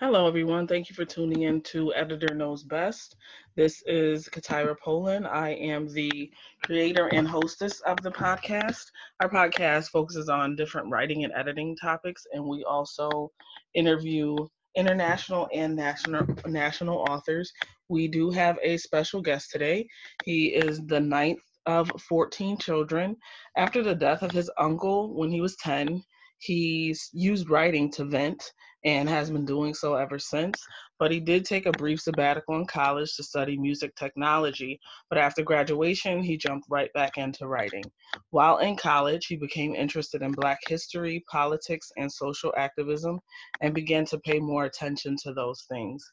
Hello, 0.00 0.26
everyone. 0.26 0.66
Thank 0.66 0.88
you 0.88 0.94
for 0.94 1.04
tuning 1.04 1.42
in 1.42 1.60
to 1.64 1.92
Editor 1.92 2.34
Knows 2.34 2.64
Best. 2.64 3.16
This 3.54 3.82
is 3.86 4.30
Katira 4.30 4.74
Poland. 4.82 5.26
I 5.26 5.50
am 5.50 5.92
the 5.92 6.32
creator 6.62 7.08
and 7.08 7.28
hostess 7.28 7.80
of 7.80 7.98
the 8.00 8.10
podcast. 8.10 8.86
Our 9.20 9.28
podcast 9.28 9.90
focuses 9.90 10.30
on 10.30 10.56
different 10.56 10.90
writing 10.90 11.24
and 11.24 11.34
editing 11.34 11.76
topics, 11.76 12.26
and 12.32 12.42
we 12.42 12.64
also 12.64 13.30
interview 13.74 14.48
international 14.74 15.50
and 15.52 15.76
national 15.76 16.26
national 16.46 17.04
authors. 17.10 17.52
We 17.90 18.08
do 18.08 18.30
have 18.30 18.56
a 18.62 18.78
special 18.78 19.20
guest 19.20 19.50
today. 19.50 19.86
He 20.24 20.46
is 20.46 20.80
the 20.86 21.00
ninth 21.00 21.42
of 21.66 21.90
14 22.08 22.56
children. 22.56 23.16
After 23.58 23.82
the 23.82 23.94
death 23.94 24.22
of 24.22 24.32
his 24.32 24.50
uncle 24.56 25.14
when 25.14 25.30
he 25.30 25.42
was 25.42 25.56
10, 25.56 26.02
he's 26.38 27.10
used 27.12 27.50
writing 27.50 27.92
to 27.92 28.06
vent 28.06 28.50
and 28.84 29.08
has 29.08 29.30
been 29.30 29.44
doing 29.44 29.74
so 29.74 29.94
ever 29.94 30.18
since. 30.18 30.62
But 30.98 31.10
he 31.10 31.20
did 31.20 31.44
take 31.44 31.66
a 31.66 31.72
brief 31.72 32.00
sabbatical 32.00 32.56
in 32.56 32.66
college 32.66 33.14
to 33.16 33.22
study 33.22 33.58
music 33.58 33.94
technology. 33.96 34.80
But 35.08 35.18
after 35.18 35.42
graduation, 35.42 36.22
he 36.22 36.36
jumped 36.36 36.66
right 36.70 36.92
back 36.94 37.18
into 37.18 37.46
writing. 37.46 37.84
While 38.30 38.58
in 38.58 38.76
college, 38.76 39.26
he 39.26 39.36
became 39.36 39.74
interested 39.74 40.22
in 40.22 40.32
Black 40.32 40.58
history, 40.66 41.24
politics, 41.30 41.90
and 41.96 42.10
social 42.10 42.54
activism 42.56 43.20
and 43.60 43.74
began 43.74 44.04
to 44.06 44.18
pay 44.20 44.38
more 44.38 44.64
attention 44.64 45.16
to 45.22 45.32
those 45.32 45.62
things. 45.68 46.04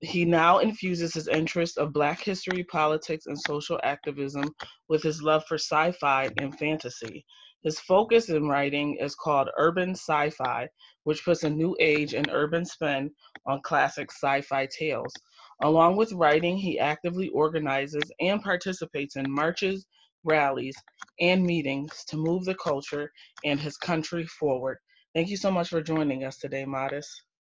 He 0.00 0.24
now 0.24 0.58
infuses 0.58 1.12
his 1.12 1.28
interest 1.28 1.76
of 1.76 1.92
Black 1.92 2.22
history, 2.22 2.64
politics, 2.64 3.26
and 3.26 3.38
social 3.38 3.78
activism 3.82 4.44
with 4.88 5.02
his 5.02 5.22
love 5.22 5.44
for 5.46 5.56
sci 5.56 5.92
fi 5.92 6.30
and 6.38 6.58
fantasy. 6.58 7.24
His 7.62 7.80
focus 7.80 8.28
in 8.28 8.48
writing 8.48 8.96
is 8.96 9.14
called 9.14 9.50
urban 9.56 9.90
sci 9.90 10.30
fi, 10.30 10.68
which 11.04 11.24
puts 11.24 11.42
a 11.44 11.50
new 11.50 11.76
age 11.80 12.14
and 12.14 12.30
urban 12.30 12.64
spin 12.64 13.10
on 13.46 13.62
classic 13.62 14.10
sci 14.12 14.40
fi 14.42 14.66
tales. 14.66 15.22
Along 15.62 15.96
with 15.96 16.12
writing, 16.12 16.56
he 16.58 16.78
actively 16.78 17.28
organizes 17.30 18.12
and 18.20 18.42
participates 18.42 19.16
in 19.16 19.30
marches, 19.30 19.86
rallies, 20.24 20.76
and 21.20 21.44
meetings 21.44 22.04
to 22.08 22.16
move 22.16 22.44
the 22.44 22.54
culture 22.54 23.12
and 23.44 23.60
his 23.60 23.76
country 23.76 24.26
forward. 24.26 24.78
Thank 25.14 25.28
you 25.28 25.36
so 25.36 25.50
much 25.50 25.68
for 25.68 25.82
joining 25.82 26.24
us 26.24 26.38
today, 26.38 26.64
Maadist. 26.64 27.10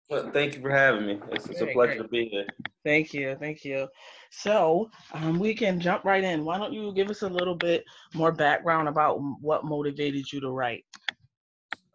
Well, 0.10 0.32
thank 0.32 0.56
you 0.56 0.62
for 0.62 0.70
having 0.70 1.06
me. 1.06 1.20
It's, 1.32 1.48
it's 1.48 1.62
a 1.62 1.68
pleasure 1.68 1.96
great. 1.96 2.02
to 2.02 2.08
be 2.08 2.30
here. 2.30 2.46
Thank 2.86 3.14
you. 3.14 3.36
Thank 3.40 3.66
you. 3.66 3.88
So 4.32 4.90
um, 5.14 5.38
we 5.38 5.54
can 5.54 5.80
jump 5.80 6.06
right 6.06 6.24
in. 6.24 6.46
Why 6.46 6.58
don't 6.58 6.72
you 6.72 6.94
give 6.94 7.10
us 7.10 7.24
a 7.24 7.30
little 7.30 7.56
bit 7.56 7.84
more 8.14 8.32
background 8.32 8.88
about 8.88 9.20
what 9.42 9.66
motivated 9.66 10.32
you 10.32 10.40
to 10.40 10.52
write? 10.52 10.86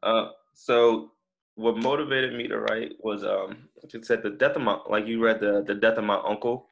Uh, 0.03 0.29
so 0.53 1.13
what 1.55 1.79
motivated 1.79 2.35
me 2.35 2.49
to 2.49 2.61
write 2.61 2.93
was 3.01 3.25
um, 3.25 3.69
it 3.83 4.05
said 4.05 4.23
the 4.23 4.31
death 4.31 4.57
of 4.57 4.63
my 4.63 4.79
like 4.89 5.07
you 5.07 5.25
read 5.25 5.41
the 5.41 5.65
the 5.67 5.75
death 5.75 5.97
of 5.97 6.05
my 6.05 6.21
uncle. 6.27 6.69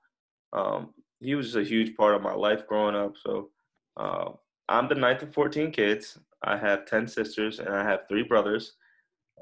Um, 0.52 0.92
he 1.20 1.34
was 1.34 1.46
just 1.46 1.56
a 1.56 1.62
huge 1.62 1.96
part 1.96 2.14
of 2.14 2.22
my 2.22 2.34
life 2.34 2.66
growing 2.66 2.96
up. 2.96 3.14
So 3.16 3.50
uh, 3.96 4.30
I'm 4.68 4.88
the 4.88 4.94
ninth 4.94 5.22
of 5.22 5.32
14 5.32 5.70
kids. 5.70 6.18
I 6.42 6.56
have 6.56 6.86
10 6.86 7.06
sisters 7.06 7.58
and 7.58 7.68
I 7.68 7.84
have 7.84 8.00
three 8.08 8.22
brothers. 8.22 8.74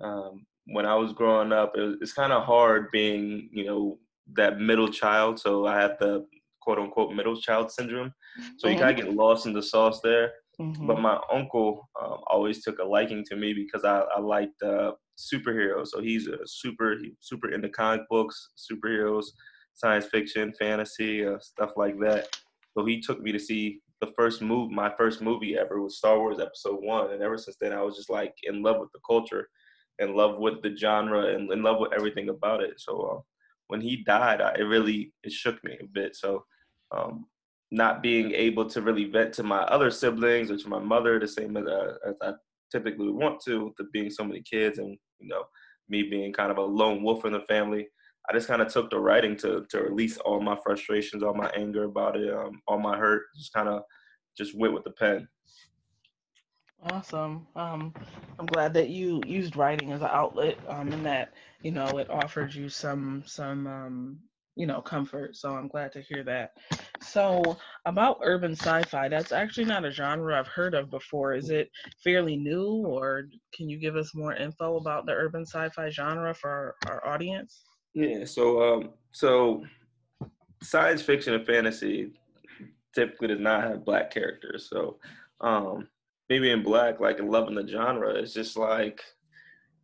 Um, 0.02 0.46
when 0.70 0.86
I 0.86 0.94
was 0.94 1.12
growing 1.12 1.52
up, 1.52 1.72
it 1.76 1.80
was, 1.80 1.96
it's 2.00 2.12
kind 2.12 2.32
of 2.32 2.44
hard 2.44 2.90
being, 2.90 3.48
you 3.52 3.64
know, 3.64 3.98
that 4.34 4.60
middle 4.60 4.88
child. 4.88 5.40
So 5.40 5.66
I 5.66 5.80
have 5.80 5.98
the 5.98 6.26
quote 6.60 6.78
unquote 6.78 7.14
middle 7.14 7.36
child 7.36 7.70
syndrome. 7.72 8.12
So 8.58 8.68
you 8.68 8.78
kind 8.78 8.90
of 8.90 9.04
get 9.04 9.14
lost 9.14 9.46
in 9.46 9.52
the 9.52 9.62
sauce 9.62 10.00
there. 10.02 10.32
Mm-hmm. 10.60 10.86
But 10.86 11.00
my 11.00 11.18
uncle 11.32 11.88
um, 12.02 12.18
always 12.26 12.62
took 12.62 12.78
a 12.80 12.84
liking 12.84 13.24
to 13.26 13.36
me 13.36 13.54
because 13.54 13.84
I, 13.84 14.00
I 14.14 14.20
liked 14.20 14.60
uh, 14.62 14.92
superheroes. 15.16 15.88
So 15.88 16.00
he's 16.00 16.26
a 16.26 16.38
super 16.46 16.96
he, 17.00 17.14
super 17.20 17.50
into 17.50 17.68
comic 17.68 18.02
books, 18.10 18.50
superheroes, 18.56 19.26
science 19.74 20.06
fiction, 20.06 20.52
fantasy, 20.58 21.24
uh, 21.24 21.38
stuff 21.38 21.70
like 21.76 21.98
that. 22.00 22.36
So 22.76 22.84
he 22.84 23.00
took 23.00 23.20
me 23.20 23.32
to 23.32 23.38
see 23.38 23.80
the 24.00 24.12
first 24.16 24.42
move. 24.42 24.70
My 24.70 24.92
first 24.98 25.22
movie 25.22 25.56
ever 25.56 25.80
was 25.80 25.98
Star 25.98 26.18
Wars 26.18 26.40
Episode 26.40 26.78
One, 26.82 27.12
and 27.12 27.22
ever 27.22 27.38
since 27.38 27.56
then 27.60 27.72
I 27.72 27.82
was 27.82 27.96
just 27.96 28.10
like 28.10 28.34
in 28.42 28.62
love 28.62 28.80
with 28.80 28.90
the 28.92 29.00
culture 29.08 29.48
in 29.98 30.14
love 30.14 30.38
with 30.38 30.62
the 30.62 30.76
genre 30.76 31.34
and 31.34 31.50
in 31.52 31.62
love 31.62 31.78
with 31.80 31.92
everything 31.92 32.28
about 32.28 32.62
it. 32.62 32.80
So 32.80 33.00
uh, 33.00 33.20
when 33.68 33.80
he 33.80 34.04
died, 34.04 34.40
I, 34.40 34.54
it 34.54 34.62
really 34.62 35.12
it 35.22 35.32
shook 35.32 35.62
me 35.64 35.76
a 35.80 35.86
bit. 35.86 36.16
So 36.16 36.44
um, 36.90 37.26
not 37.70 38.02
being 38.02 38.32
able 38.32 38.68
to 38.70 38.82
really 38.82 39.04
vent 39.04 39.34
to 39.34 39.42
my 39.42 39.60
other 39.62 39.90
siblings 39.90 40.50
or 40.50 40.56
to 40.56 40.68
my 40.68 40.78
mother 40.78 41.18
the 41.18 41.28
same 41.28 41.56
as, 41.56 41.66
uh, 41.66 41.94
as 42.06 42.14
I 42.22 42.32
typically 42.72 43.06
would 43.06 43.22
want 43.22 43.40
to, 43.44 43.74
to 43.76 43.84
being 43.92 44.10
so 44.10 44.24
many 44.24 44.42
kids 44.42 44.78
and 44.78 44.96
you 45.18 45.28
know 45.28 45.44
me 45.88 46.02
being 46.02 46.32
kind 46.32 46.50
of 46.50 46.58
a 46.58 46.62
lone 46.62 47.02
wolf 47.02 47.24
in 47.24 47.32
the 47.32 47.40
family. 47.40 47.86
I 48.28 48.34
just 48.34 48.48
kind 48.48 48.60
of 48.60 48.68
took 48.68 48.90
the 48.90 48.98
writing 48.98 49.36
to 49.38 49.66
to 49.70 49.82
release 49.82 50.18
all 50.18 50.40
my 50.40 50.56
frustrations, 50.62 51.22
all 51.22 51.34
my 51.34 51.50
anger 51.56 51.84
about 51.84 52.16
it, 52.16 52.32
um, 52.32 52.60
all 52.66 52.78
my 52.78 52.96
hurt. 52.96 53.22
Just 53.36 53.52
kind 53.52 53.68
of 53.68 53.82
just 54.36 54.56
went 54.56 54.74
with 54.74 54.84
the 54.84 54.92
pen. 54.92 55.28
Awesome. 56.84 57.46
Um, 57.56 57.92
I'm 58.38 58.46
glad 58.46 58.72
that 58.74 58.88
you 58.88 59.20
used 59.26 59.56
writing 59.56 59.92
as 59.92 60.00
an 60.00 60.08
outlet, 60.10 60.58
um, 60.68 60.92
and 60.92 61.04
that 61.04 61.32
you 61.62 61.72
know 61.72 61.98
it 61.98 62.08
offered 62.08 62.54
you 62.54 62.68
some 62.68 63.24
some 63.26 63.66
um, 63.66 64.18
you 64.54 64.66
know 64.66 64.80
comfort. 64.80 65.34
So 65.34 65.54
I'm 65.54 65.66
glad 65.66 65.90
to 65.92 66.00
hear 66.00 66.22
that. 66.24 66.52
So 67.00 67.56
about 67.84 68.20
urban 68.22 68.52
sci-fi, 68.52 69.08
that's 69.08 69.32
actually 69.32 69.64
not 69.64 69.84
a 69.84 69.90
genre 69.90 70.38
I've 70.38 70.46
heard 70.46 70.74
of 70.74 70.88
before. 70.88 71.34
Is 71.34 71.50
it 71.50 71.68
fairly 72.04 72.36
new, 72.36 72.84
or 72.86 73.28
can 73.52 73.68
you 73.68 73.78
give 73.78 73.96
us 73.96 74.14
more 74.14 74.34
info 74.34 74.76
about 74.76 75.04
the 75.04 75.12
urban 75.12 75.44
sci-fi 75.44 75.90
genre 75.90 76.32
for 76.32 76.76
our, 76.86 77.02
our 77.02 77.12
audience? 77.12 77.64
Yeah. 77.92 78.24
So 78.24 78.62
um, 78.62 78.90
so 79.10 79.64
science 80.62 81.02
fiction 81.02 81.34
and 81.34 81.46
fantasy 81.46 82.12
typically 82.94 83.28
does 83.28 83.40
not 83.40 83.64
have 83.64 83.84
black 83.84 84.12
characters. 84.12 84.68
So 84.70 84.98
um, 85.40 85.88
maybe 86.28 86.50
in 86.50 86.62
black, 86.62 87.00
like 87.00 87.18
in 87.18 87.28
loving 87.30 87.54
the 87.54 87.66
genre, 87.66 88.14
it's 88.14 88.34
just 88.34 88.56
like, 88.56 89.00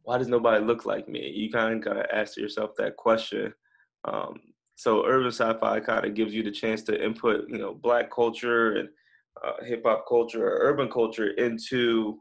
why 0.03 0.19
does 0.19 0.28
nobody 0.28 0.65
look 0.65 0.84
like 0.84 1.09
me? 1.09 1.31
You 1.31 1.50
kind 1.50 1.75
of 1.75 1.84
gotta 1.84 2.15
ask 2.15 2.37
yourself 2.37 2.72
that 2.77 2.97
question. 2.97 3.53
Um, 4.05 4.41
so 4.77 5.06
urban 5.06 5.28
sci-fi 5.28 5.81
kind 5.81 6.05
of 6.05 6.15
gives 6.15 6.34
you 6.34 6.43
the 6.43 6.50
chance 6.50 6.82
to 6.82 7.05
input, 7.05 7.49
you 7.49 7.59
know, 7.59 7.75
black 7.75 8.10
culture 8.10 8.77
and 8.77 8.88
uh, 9.44 9.65
hip 9.65 9.82
hop 9.87 10.05
culture 10.09 10.47
or 10.47 10.69
urban 10.69 10.91
culture 10.91 11.31
into 11.32 12.21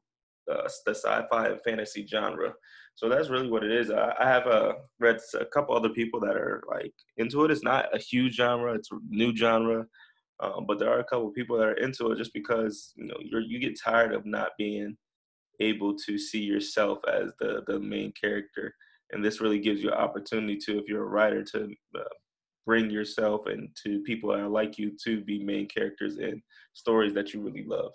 uh, 0.52 0.68
the 0.86 0.94
sci-fi 0.94 1.48
and 1.48 1.62
fantasy 1.62 2.06
genre. 2.08 2.54
So 2.96 3.10
that's 3.10 3.30
really 3.30 3.50
what 3.50 3.64
it 3.64 3.72
is. 3.72 3.90
I, 3.90 4.14
I 4.20 4.28
have 4.28 4.46
uh, 4.48 4.74
read 5.00 5.20
a 5.40 5.46
couple 5.46 5.76
other 5.76 5.90
people 5.90 6.20
that 6.22 6.36
are 6.36 6.64
like 6.70 6.94
into 7.18 7.44
it. 7.44 7.52
It's 7.52 7.64
not 7.64 7.94
a 7.94 7.98
huge 7.98 8.36
genre; 8.36 8.76
it's 8.76 8.92
a 8.92 8.98
new 9.10 9.36
genre. 9.36 9.86
Um, 10.40 10.66
but 10.68 10.80
there 10.80 10.90
are 10.90 11.00
a 11.00 11.04
couple 11.04 11.28
of 11.28 11.36
people 11.36 11.58
that 11.58 11.68
are 11.68 11.74
into 11.74 12.12
it 12.12 12.18
just 12.18 12.34
because 12.34 12.94
you 12.96 13.06
know 13.06 13.16
you 13.20 13.40
you 13.40 13.60
get 13.60 13.80
tired 13.80 14.14
of 14.14 14.26
not 14.26 14.52
being 14.58 14.98
able 15.60 15.96
to 15.96 16.18
see 16.18 16.42
yourself 16.42 17.00
as 17.08 17.32
the 17.40 17.64
the 17.68 17.80
main 17.80 18.12
character, 18.14 18.74
and 19.12 19.24
this 19.24 19.42
really 19.42 19.60
gives 19.60 19.82
you 19.84 19.90
an 19.90 19.98
opportunity 19.98 20.58
to, 20.58 20.80
if 20.80 20.88
you're 20.88 21.04
a 21.04 21.08
writer, 21.08 21.44
to 21.44 21.72
uh, 21.96 22.04
bring 22.66 22.90
yourself 22.90 23.46
and 23.46 23.70
to 23.84 24.00
people 24.02 24.32
that 24.32 24.40
are 24.40 24.50
like 24.50 24.78
you 24.78 24.92
to 25.04 25.22
be 25.22 25.44
main 25.44 25.68
characters 25.68 26.18
in 26.18 26.42
stories 26.74 27.14
that 27.14 27.34
you 27.34 27.42
really 27.42 27.66
love. 27.66 27.92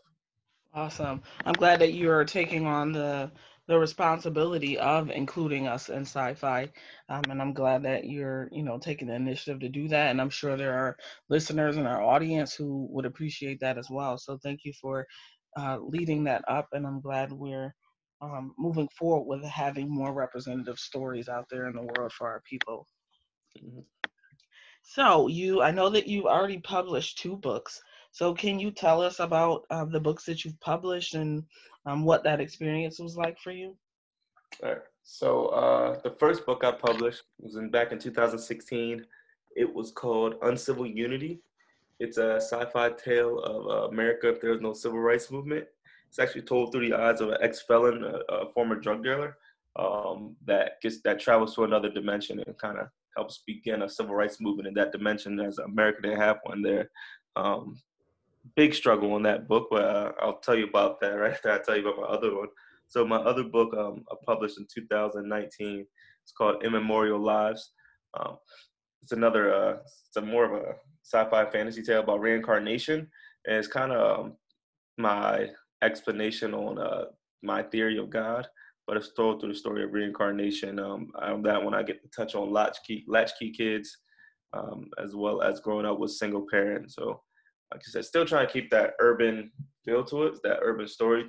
Awesome. 0.75 1.23
I'm 1.45 1.55
glad 1.55 1.81
that 1.81 1.95
you 1.95 2.11
are 2.11 2.25
taking 2.25 2.67
on 2.67 2.93
the 2.93 3.31
the 3.69 3.79
responsibility 3.79 4.79
of 4.79 5.11
including 5.11 5.69
us 5.69 5.91
in 5.91 6.03
sci-fi. 6.03 6.71
Um, 7.11 7.23
and 7.31 7.41
i'm 7.41 7.53
glad 7.53 7.83
that 7.85 8.07
you're 8.07 8.49
you 8.51 8.63
know 8.65 8.79
taking 8.79 9.09
the 9.09 9.15
initiative 9.15 9.61
to 9.61 9.69
do 9.69 9.89
that. 9.89 10.11
And 10.11 10.21
i'm 10.21 10.31
sure 10.31 10.57
there 10.57 10.75
are 10.79 10.97
listeners 11.29 11.77
in 11.77 11.87
our 11.87 12.03
audience 12.03 12.55
who 12.55 12.89
would 12.91 13.07
appreciate 13.07 13.61
that 13.61 13.79
as 13.79 13.89
well. 13.91 14.19
So 14.19 14.39
thank 14.43 14.61
you 14.65 14.73
for 14.81 15.07
uh, 15.59 15.79
leading 15.81 16.25
that 16.25 16.43
up. 16.49 16.69
And 16.73 16.87
i'm 16.87 17.01
glad 17.01 17.33
we're 17.33 17.75
um, 18.21 18.55
moving 18.59 18.89
forward 18.99 19.27
with 19.27 19.45
having 19.49 19.89
more 19.89 20.13
representative 20.13 20.79
stories 20.79 21.29
out 21.29 21.47
there 21.51 21.69
in 21.69 21.77
the 21.77 21.89
world 21.97 22.13
for 22.13 22.27
our 22.27 22.43
people. 22.49 22.89
Mm-hmm. 23.57 23.81
so 24.83 25.27
you 25.29 25.63
i 25.63 25.71
know 25.71 25.89
that 25.91 26.07
you've 26.07 26.27
already 26.27 26.59
published 26.59 27.19
two 27.19 27.37
books 27.37 27.81
so 28.11 28.35
can 28.35 28.59
you 28.59 28.71
tell 28.71 29.01
us 29.01 29.21
about 29.21 29.65
uh, 29.71 29.85
the 29.85 30.01
books 30.01 30.25
that 30.25 30.45
you've 30.45 30.59
published 30.61 31.15
and 31.15 31.45
um, 31.87 32.05
what 32.05 32.25
that 32.25 32.41
experience 32.41 32.99
was 32.99 33.17
like 33.17 33.39
for 33.39 33.53
you? 33.53 33.77
All 34.63 34.71
right. 34.71 34.79
So 35.03 35.47
uh, 35.47 36.01
the 36.03 36.11
first 36.11 36.45
book 36.45 36.65
I 36.65 36.73
published 36.73 37.23
was 37.41 37.57
in 37.57 37.71
back 37.71 37.93
in 37.93 37.99
2016. 37.99 39.05
It 39.57 39.73
was 39.73 39.91
called 39.91 40.35
Uncivil 40.43 40.87
Unity. 40.87 41.41
It's 42.01 42.19
a 42.19 42.37
sci-fi 42.37 42.91
tale 42.91 43.39
of 43.41 43.67
uh, 43.67 43.89
America 43.89 44.29
if 44.29 44.41
there 44.41 44.51
was 44.51 44.61
no 44.61 44.73
civil 44.73 45.01
rights 45.01 45.31
movement. 45.31 45.67
It's 46.09 46.19
actually 46.19 46.43
told 46.43 46.73
through 46.73 46.89
the 46.89 46.97
eyes 46.97 47.21
of 47.21 47.31
an 47.31 47.39
ex-felon, 47.41 48.05
a, 48.05 48.33
a 48.33 48.53
former 48.53 48.77
drug 48.77 49.03
dealer, 49.03 49.37
um, 49.77 50.37
that 50.47 50.81
gets 50.81 51.01
that 51.03 51.21
travels 51.21 51.55
to 51.55 51.65
another 51.65 51.91
dimension 51.91 52.43
and 52.47 52.59
kind 52.59 52.79
of 52.79 52.89
helps 53.17 53.43
begin 53.47 53.83
a 53.83 53.89
civil 53.89 54.15
rights 54.15 54.41
movement 54.41 54.69
in 54.69 54.75
that 54.75 54.93
dimension. 54.93 55.41
As 55.41 55.59
America 55.59 56.03
didn't 56.03 56.21
have 56.21 56.39
one 56.45 56.63
there, 56.63 56.91
um, 57.37 57.81
big 58.57 58.75
struggle 58.75 59.13
on 59.13 59.23
that 59.25 59.49
book, 59.49 59.69
but 59.71 59.85
uh, 59.85 60.13
I'll 60.21 60.39
tell 60.39 60.57
you 60.57 60.67
about 60.67 61.01
that 61.01 61.13
right 61.13 61.33
after 61.33 61.51
I 61.51 61.59
tell 61.59 61.77
you 61.77 61.89
about 61.89 62.01
my 62.01 62.17
other 62.17 62.37
one. 62.37 62.49
So 62.89 63.07
my 63.07 63.17
other 63.17 63.45
book 63.45 63.75
um, 63.77 64.05
I 64.11 64.15
published 64.27 64.59
in 64.59 64.67
2019. 64.73 65.87
It's 66.23 66.33
called 66.33 66.65
Immemorial 66.65 67.21
Lives. 67.21 67.73
Um, 68.19 68.39
it's 69.03 69.13
another, 69.13 69.55
uh, 69.55 69.77
it's 70.07 70.17
a 70.17 70.23
more 70.23 70.45
of 70.45 70.53
a 70.53 70.75
sci-fi 71.03 71.51
fantasy 71.51 71.83
tale 71.83 72.01
about 72.01 72.21
reincarnation, 72.21 73.09
and 73.47 73.57
it's 73.57 73.69
kind 73.69 73.93
of 73.93 74.21
um, 74.21 74.33
my 74.97 75.49
explanation 75.83 76.55
on 76.55 76.79
uh, 76.79 77.05
my 77.43 77.63
theory 77.63 77.99
of 77.99 78.11
God. 78.11 78.47
But 78.87 78.97
it's 78.97 79.13
told 79.13 79.41
through 79.41 79.53
the 79.53 79.59
story 79.59 79.85
of 79.85 79.93
reincarnation. 79.93 80.79
Um, 80.79 81.11
on 81.21 81.43
that 81.43 81.63
one, 81.63 81.75
I 81.75 81.83
get 81.83 82.03
to 82.03 82.09
touch 82.09 82.35
on 82.35 82.53
latchkey 82.53 83.05
latchkey 83.07 83.53
kids, 83.53 83.99
um, 84.55 84.89
as 85.03 85.15
well 85.15 85.43
as 85.43 85.61
growing 85.61 85.85
up 85.85 85.99
with 85.99 86.11
single 86.11 86.47
parents. 86.51 86.95
So, 86.95 87.21
like 87.73 87.83
I 87.87 87.91
said, 87.91 88.05
still 88.05 88.25
trying 88.25 88.47
to 88.47 88.53
keep 88.53 88.71
that 88.71 88.95
urban 89.01 89.51
feel 89.85 90.05
to 90.05 90.25
it, 90.25 90.43
that 90.43 90.61
urban 90.63 90.89
story, 90.89 91.27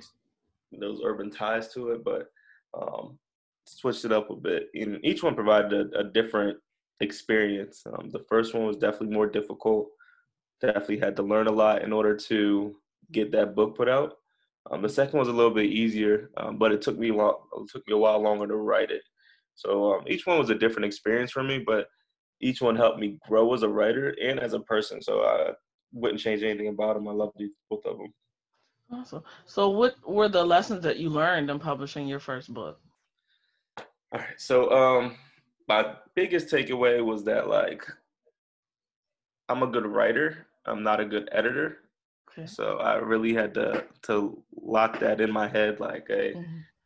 those 0.78 1.00
urban 1.04 1.30
ties 1.30 1.72
to 1.74 1.90
it, 1.90 2.04
but 2.04 2.28
um, 2.76 3.18
switched 3.66 4.04
it 4.04 4.12
up 4.12 4.30
a 4.30 4.36
bit. 4.36 4.68
And 4.74 4.98
each 5.04 5.22
one 5.22 5.34
provided 5.34 5.94
a, 5.94 6.00
a 6.00 6.04
different 6.04 6.58
experience. 7.00 7.82
Um, 7.86 8.10
the 8.10 8.24
first 8.28 8.54
one 8.54 8.66
was 8.66 8.76
definitely 8.76 9.14
more 9.14 9.26
difficult. 9.26 9.88
Definitely 10.60 10.98
had 10.98 11.16
to 11.16 11.22
learn 11.22 11.46
a 11.46 11.52
lot 11.52 11.82
in 11.82 11.92
order 11.92 12.16
to 12.16 12.76
get 13.12 13.32
that 13.32 13.54
book 13.54 13.76
put 13.76 13.88
out. 13.88 14.14
Um, 14.70 14.82
the 14.82 14.88
second 14.88 15.18
was 15.18 15.28
a 15.28 15.32
little 15.32 15.52
bit 15.52 15.66
easier, 15.66 16.30
um, 16.36 16.58
but 16.58 16.70
it 16.70 16.82
took 16.82 16.98
me 16.98 17.10
long, 17.10 17.36
it 17.56 17.70
took 17.70 17.86
me 17.88 17.94
a 17.94 17.98
while 17.98 18.20
longer 18.20 18.46
to 18.46 18.56
write 18.56 18.90
it. 18.90 19.02
So 19.54 19.94
um, 19.94 20.04
each 20.06 20.26
one 20.26 20.38
was 20.38 20.50
a 20.50 20.54
different 20.54 20.86
experience 20.86 21.30
for 21.30 21.42
me, 21.42 21.58
but 21.58 21.86
each 22.40 22.60
one 22.60 22.76
helped 22.76 22.98
me 22.98 23.18
grow 23.26 23.52
as 23.52 23.62
a 23.62 23.68
writer 23.68 24.14
and 24.22 24.38
as 24.38 24.52
a 24.52 24.60
person. 24.60 25.02
So 25.02 25.22
I 25.22 25.52
wouldn't 25.92 26.20
change 26.20 26.42
anything 26.42 26.68
about 26.68 26.94
them. 26.94 27.08
I 27.08 27.12
love 27.12 27.32
both 27.68 27.84
of 27.84 27.98
them. 27.98 28.12
Awesome. 28.92 29.22
So, 29.44 29.68
what 29.70 29.94
were 30.06 30.28
the 30.28 30.44
lessons 30.44 30.82
that 30.82 30.96
you 30.96 31.10
learned 31.10 31.50
in 31.50 31.58
publishing 31.58 32.08
your 32.08 32.18
first 32.18 32.52
book? 32.52 32.80
All 33.78 33.84
right. 34.20 34.28
So, 34.36 34.70
um, 34.72 35.16
my 35.68 35.94
biggest 36.16 36.48
takeaway 36.48 37.04
was 37.04 37.22
that 37.24 37.48
like 37.48 37.86
I'm 39.48 39.62
a 39.62 39.66
good 39.66 39.86
writer. 39.86 40.46
I'm 40.66 40.82
not 40.82 41.00
a 41.00 41.04
good 41.04 41.28
editor. 41.32 41.78
Okay. 42.30 42.46
So 42.46 42.78
I 42.78 42.96
really 42.96 43.34
had 43.34 43.54
to 43.54 43.84
to 44.02 44.42
lock 44.60 45.00
that 45.00 45.20
in 45.20 45.30
my 45.32 45.48
head, 45.48 45.80
like, 45.80 46.06
hey, 46.08 46.34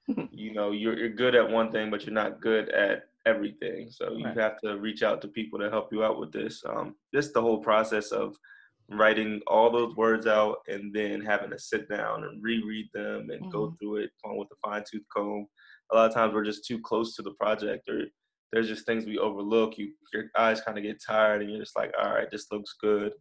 mm-hmm. 0.09 0.25
you 0.31 0.53
know, 0.53 0.71
you're 0.73 0.99
you're 0.99 1.09
good 1.09 1.35
at 1.35 1.49
one 1.49 1.71
thing, 1.71 1.91
but 1.91 2.05
you're 2.05 2.15
not 2.15 2.41
good 2.41 2.69
at 2.71 3.09
everything. 3.27 3.91
So 3.91 4.13
you 4.13 4.25
right. 4.25 4.37
have 4.37 4.61
to 4.63 4.77
reach 4.79 5.03
out 5.03 5.21
to 5.23 5.29
people 5.29 5.59
to 5.59 5.71
help 5.71 5.93
you 5.93 6.05
out 6.05 6.19
with 6.19 6.33
this. 6.33 6.63
Um, 6.67 6.95
just 7.15 7.33
the 7.35 7.41
whole 7.41 7.59
process 7.59 8.13
of 8.13 8.37
writing 8.91 9.41
all 9.47 9.71
those 9.71 9.97
words 9.97 10.27
out 10.27 10.59
and 10.69 10.93
then 10.95 11.21
having 11.21 11.51
to 11.51 11.59
sit 11.59 11.89
down 11.89 12.25
and 12.25 12.43
reread 12.43 12.89
them 12.93 13.31
and 13.31 13.41
mm-hmm. 13.43 13.51
go 13.51 13.75
through 13.79 13.97
it 13.97 14.11
with 14.25 14.49
a 14.53 14.69
fine 14.69 14.83
tooth 14.91 15.05
comb. 15.15 15.47
A 15.93 15.97
lot 15.97 16.09
of 16.09 16.15
times 16.15 16.35
we're 16.35 16.45
just 16.45 16.67
too 16.67 16.81
close 16.81 17.15
to 17.17 17.23
the 17.23 17.33
project 17.33 17.89
or 17.89 18.05
there's 18.53 18.69
just 18.69 18.87
things 18.87 19.05
we 19.05 19.19
overlook. 19.19 19.79
You 19.79 19.93
your 20.13 20.31
eyes 20.37 20.61
kind 20.61 20.79
of 20.79 20.85
get 20.85 21.03
tired 21.05 21.43
and 21.43 21.51
you're 21.51 21.61
just 21.61 21.77
like, 21.77 21.93
all 22.01 22.15
right, 22.15 22.31
this 22.31 22.47
looks 22.53 22.77
good. 22.81 23.13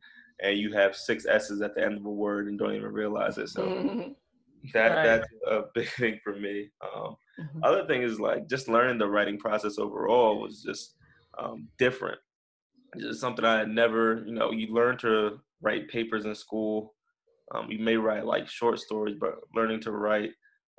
And 0.41 0.57
you 0.57 0.73
have 0.73 0.95
six 0.95 1.25
S's 1.25 1.61
at 1.61 1.75
the 1.75 1.83
end 1.83 1.97
of 1.97 2.05
a 2.05 2.11
word 2.11 2.47
and 2.47 2.59
don't 2.59 2.75
even 2.75 2.91
realize 2.91 3.37
it. 3.37 3.49
So 3.49 3.65
mm-hmm. 3.65 4.11
that 4.73 4.87
right. 4.89 5.03
that's 5.03 5.27
a 5.47 5.63
big 5.73 5.89
thing 5.89 6.19
for 6.23 6.35
me. 6.35 6.69
Um, 6.83 7.15
mm-hmm. 7.39 7.63
Other 7.63 7.85
thing 7.87 8.03
is 8.03 8.19
like 8.19 8.47
just 8.47 8.67
learning 8.67 8.97
the 8.97 9.07
writing 9.07 9.39
process 9.39 9.77
overall 9.79 10.41
was 10.41 10.61
just 10.61 10.95
um, 11.39 11.67
different. 11.79 12.19
It's 12.95 13.19
something 13.19 13.43
I 13.43 13.59
had 13.59 13.69
never, 13.69 14.23
you 14.25 14.33
know, 14.33 14.51
you 14.51 14.71
learn 14.71 14.97
to 14.99 15.39
write 15.63 15.89
papers 15.89 16.25
in 16.25 16.35
school. 16.35 16.93
Um, 17.53 17.71
you 17.71 17.79
may 17.79 17.97
write 17.97 18.25
like 18.25 18.47
short 18.47 18.79
stories, 18.79 19.15
but 19.19 19.35
learning 19.55 19.81
to 19.81 19.91
write 19.91 20.31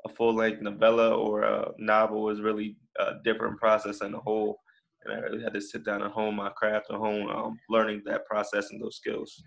a 0.07 0.09
full 0.09 0.35
length 0.35 0.61
novella 0.61 1.15
or 1.15 1.43
a 1.43 1.71
novel 1.79 2.29
is 2.31 2.41
really 2.41 2.77
a 3.01 3.15
different 3.25 3.59
process 3.59 4.03
in 4.03 4.13
the 4.13 4.19
whole. 4.19 4.59
And 5.05 5.15
I 5.15 5.19
really 5.19 5.43
had 5.43 5.55
to 5.55 5.61
sit 5.61 5.85
down 5.85 6.03
and 6.03 6.13
hone 6.13 6.37
my 6.37 6.51
craft 6.51 6.87
and 6.91 6.99
hone 6.99 7.31
um, 7.31 7.59
learning 7.69 8.03
that 8.07 8.27
process 8.27 8.71
and 8.71 8.81
those 8.81 8.97
skills. 8.97 9.43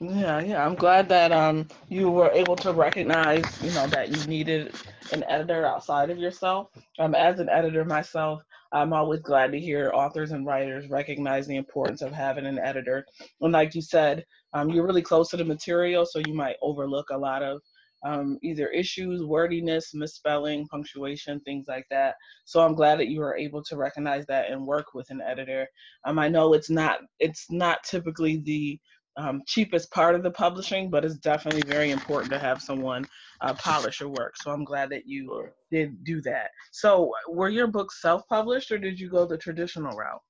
Yeah, 0.00 0.40
yeah. 0.40 0.66
I'm 0.66 0.74
glad 0.74 1.08
that 1.10 1.30
um 1.30 1.68
you 1.88 2.10
were 2.10 2.30
able 2.32 2.56
to 2.56 2.72
recognize, 2.72 3.44
you 3.62 3.70
know, 3.72 3.86
that 3.88 4.08
you 4.08 4.26
needed 4.26 4.74
an 5.12 5.24
editor 5.28 5.64
outside 5.64 6.10
of 6.10 6.18
yourself. 6.18 6.68
Um, 6.98 7.14
as 7.14 7.38
an 7.38 7.48
editor 7.48 7.84
myself, 7.84 8.42
I'm 8.72 8.92
always 8.92 9.20
glad 9.20 9.52
to 9.52 9.60
hear 9.60 9.92
authors 9.94 10.32
and 10.32 10.46
writers 10.46 10.88
recognize 10.88 11.46
the 11.46 11.56
importance 11.56 12.02
of 12.02 12.12
having 12.12 12.46
an 12.46 12.58
editor. 12.58 13.04
And 13.40 13.52
like 13.52 13.74
you 13.74 13.82
said, 13.82 14.24
um, 14.54 14.70
you're 14.70 14.86
really 14.86 15.02
close 15.02 15.28
to 15.30 15.36
the 15.36 15.44
material, 15.44 16.06
so 16.06 16.18
you 16.18 16.34
might 16.34 16.56
overlook 16.62 17.10
a 17.10 17.18
lot 17.18 17.42
of 17.42 17.60
um, 18.04 18.38
either 18.42 18.68
issues, 18.68 19.24
wordiness, 19.24 19.94
misspelling, 19.94 20.66
punctuation, 20.68 21.40
things 21.40 21.66
like 21.68 21.86
that. 21.90 22.14
So 22.44 22.60
I'm 22.60 22.74
glad 22.74 22.98
that 22.98 23.08
you 23.08 23.20
were 23.20 23.36
able 23.36 23.62
to 23.64 23.76
recognize 23.76 24.26
that 24.26 24.50
and 24.50 24.66
work 24.66 24.86
with 24.94 25.08
an 25.10 25.20
editor. 25.20 25.66
Um, 26.04 26.18
I 26.18 26.28
know 26.28 26.54
it's 26.54 26.70
not 26.70 27.00
it's 27.20 27.46
not 27.50 27.82
typically 27.84 28.38
the 28.38 28.78
um, 29.16 29.42
cheapest 29.46 29.90
part 29.90 30.14
of 30.14 30.22
the 30.22 30.30
publishing, 30.30 30.90
but 30.90 31.04
it's 31.04 31.18
definitely 31.18 31.62
very 31.62 31.90
important 31.90 32.32
to 32.32 32.38
have 32.38 32.62
someone 32.62 33.06
uh, 33.40 33.54
polish 33.54 34.00
your 34.00 34.08
work. 34.08 34.36
So 34.36 34.50
I'm 34.50 34.64
glad 34.64 34.90
that 34.90 35.06
you 35.06 35.48
did 35.70 36.02
do 36.04 36.20
that. 36.22 36.50
So 36.70 37.12
were 37.28 37.48
your 37.48 37.66
books 37.66 38.00
self-published 38.00 38.70
or 38.70 38.78
did 38.78 38.98
you 38.98 39.10
go 39.10 39.26
the 39.26 39.36
traditional 39.36 39.96
route? 39.96 40.22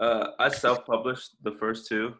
Uh, 0.00 0.28
I 0.38 0.48
self-published 0.48 1.36
the 1.42 1.52
first 1.52 1.88
two. 1.88 2.14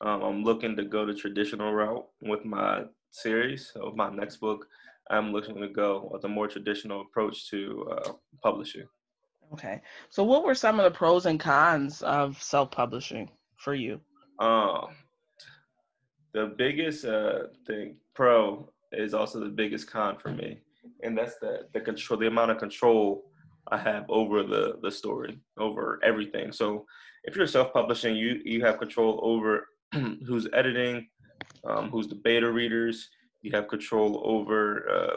Um, 0.00 0.22
I'm 0.22 0.44
looking 0.44 0.76
to 0.76 0.84
go 0.84 1.04
the 1.04 1.14
traditional 1.14 1.72
route 1.72 2.06
with 2.22 2.44
my 2.44 2.84
series. 3.10 3.70
So 3.72 3.92
my 3.96 4.10
next 4.10 4.36
book, 4.36 4.66
I'm 5.10 5.32
looking 5.32 5.60
to 5.60 5.68
go 5.68 6.08
with 6.12 6.24
a 6.24 6.28
more 6.28 6.46
traditional 6.46 7.00
approach 7.00 7.50
to 7.50 7.88
uh, 7.90 8.12
publishing. 8.42 8.86
Okay. 9.54 9.80
So 10.10 10.22
what 10.22 10.44
were 10.44 10.54
some 10.54 10.78
of 10.78 10.84
the 10.84 10.96
pros 10.96 11.26
and 11.26 11.40
cons 11.40 12.02
of 12.02 12.40
self-publishing 12.42 13.30
for 13.56 13.74
you? 13.74 14.00
Um, 14.38 14.88
the 16.38 16.54
biggest 16.56 17.04
uh, 17.04 17.48
thing 17.66 17.96
pro 18.14 18.70
is 18.92 19.12
also 19.12 19.40
the 19.40 19.48
biggest 19.48 19.90
con 19.90 20.16
for 20.18 20.30
me, 20.30 20.58
and 21.02 21.18
that's 21.18 21.36
the 21.40 21.66
the 21.74 21.80
control, 21.80 22.18
the 22.20 22.28
amount 22.28 22.52
of 22.52 22.58
control 22.58 23.24
I 23.72 23.78
have 23.78 24.04
over 24.08 24.44
the 24.44 24.78
the 24.82 24.90
story, 24.90 25.40
over 25.58 25.98
everything. 26.04 26.52
So 26.52 26.86
if 27.24 27.34
you're 27.34 27.48
self-publishing, 27.48 28.14
you 28.14 28.40
you 28.44 28.64
have 28.64 28.78
control 28.78 29.20
over 29.22 29.66
who's 30.26 30.46
editing, 30.52 31.08
um, 31.68 31.90
who's 31.90 32.08
the 32.08 32.20
beta 32.26 32.50
readers. 32.50 33.08
You 33.42 33.50
have 33.52 33.66
control 33.66 34.22
over 34.24 34.60
uh, 34.96 35.16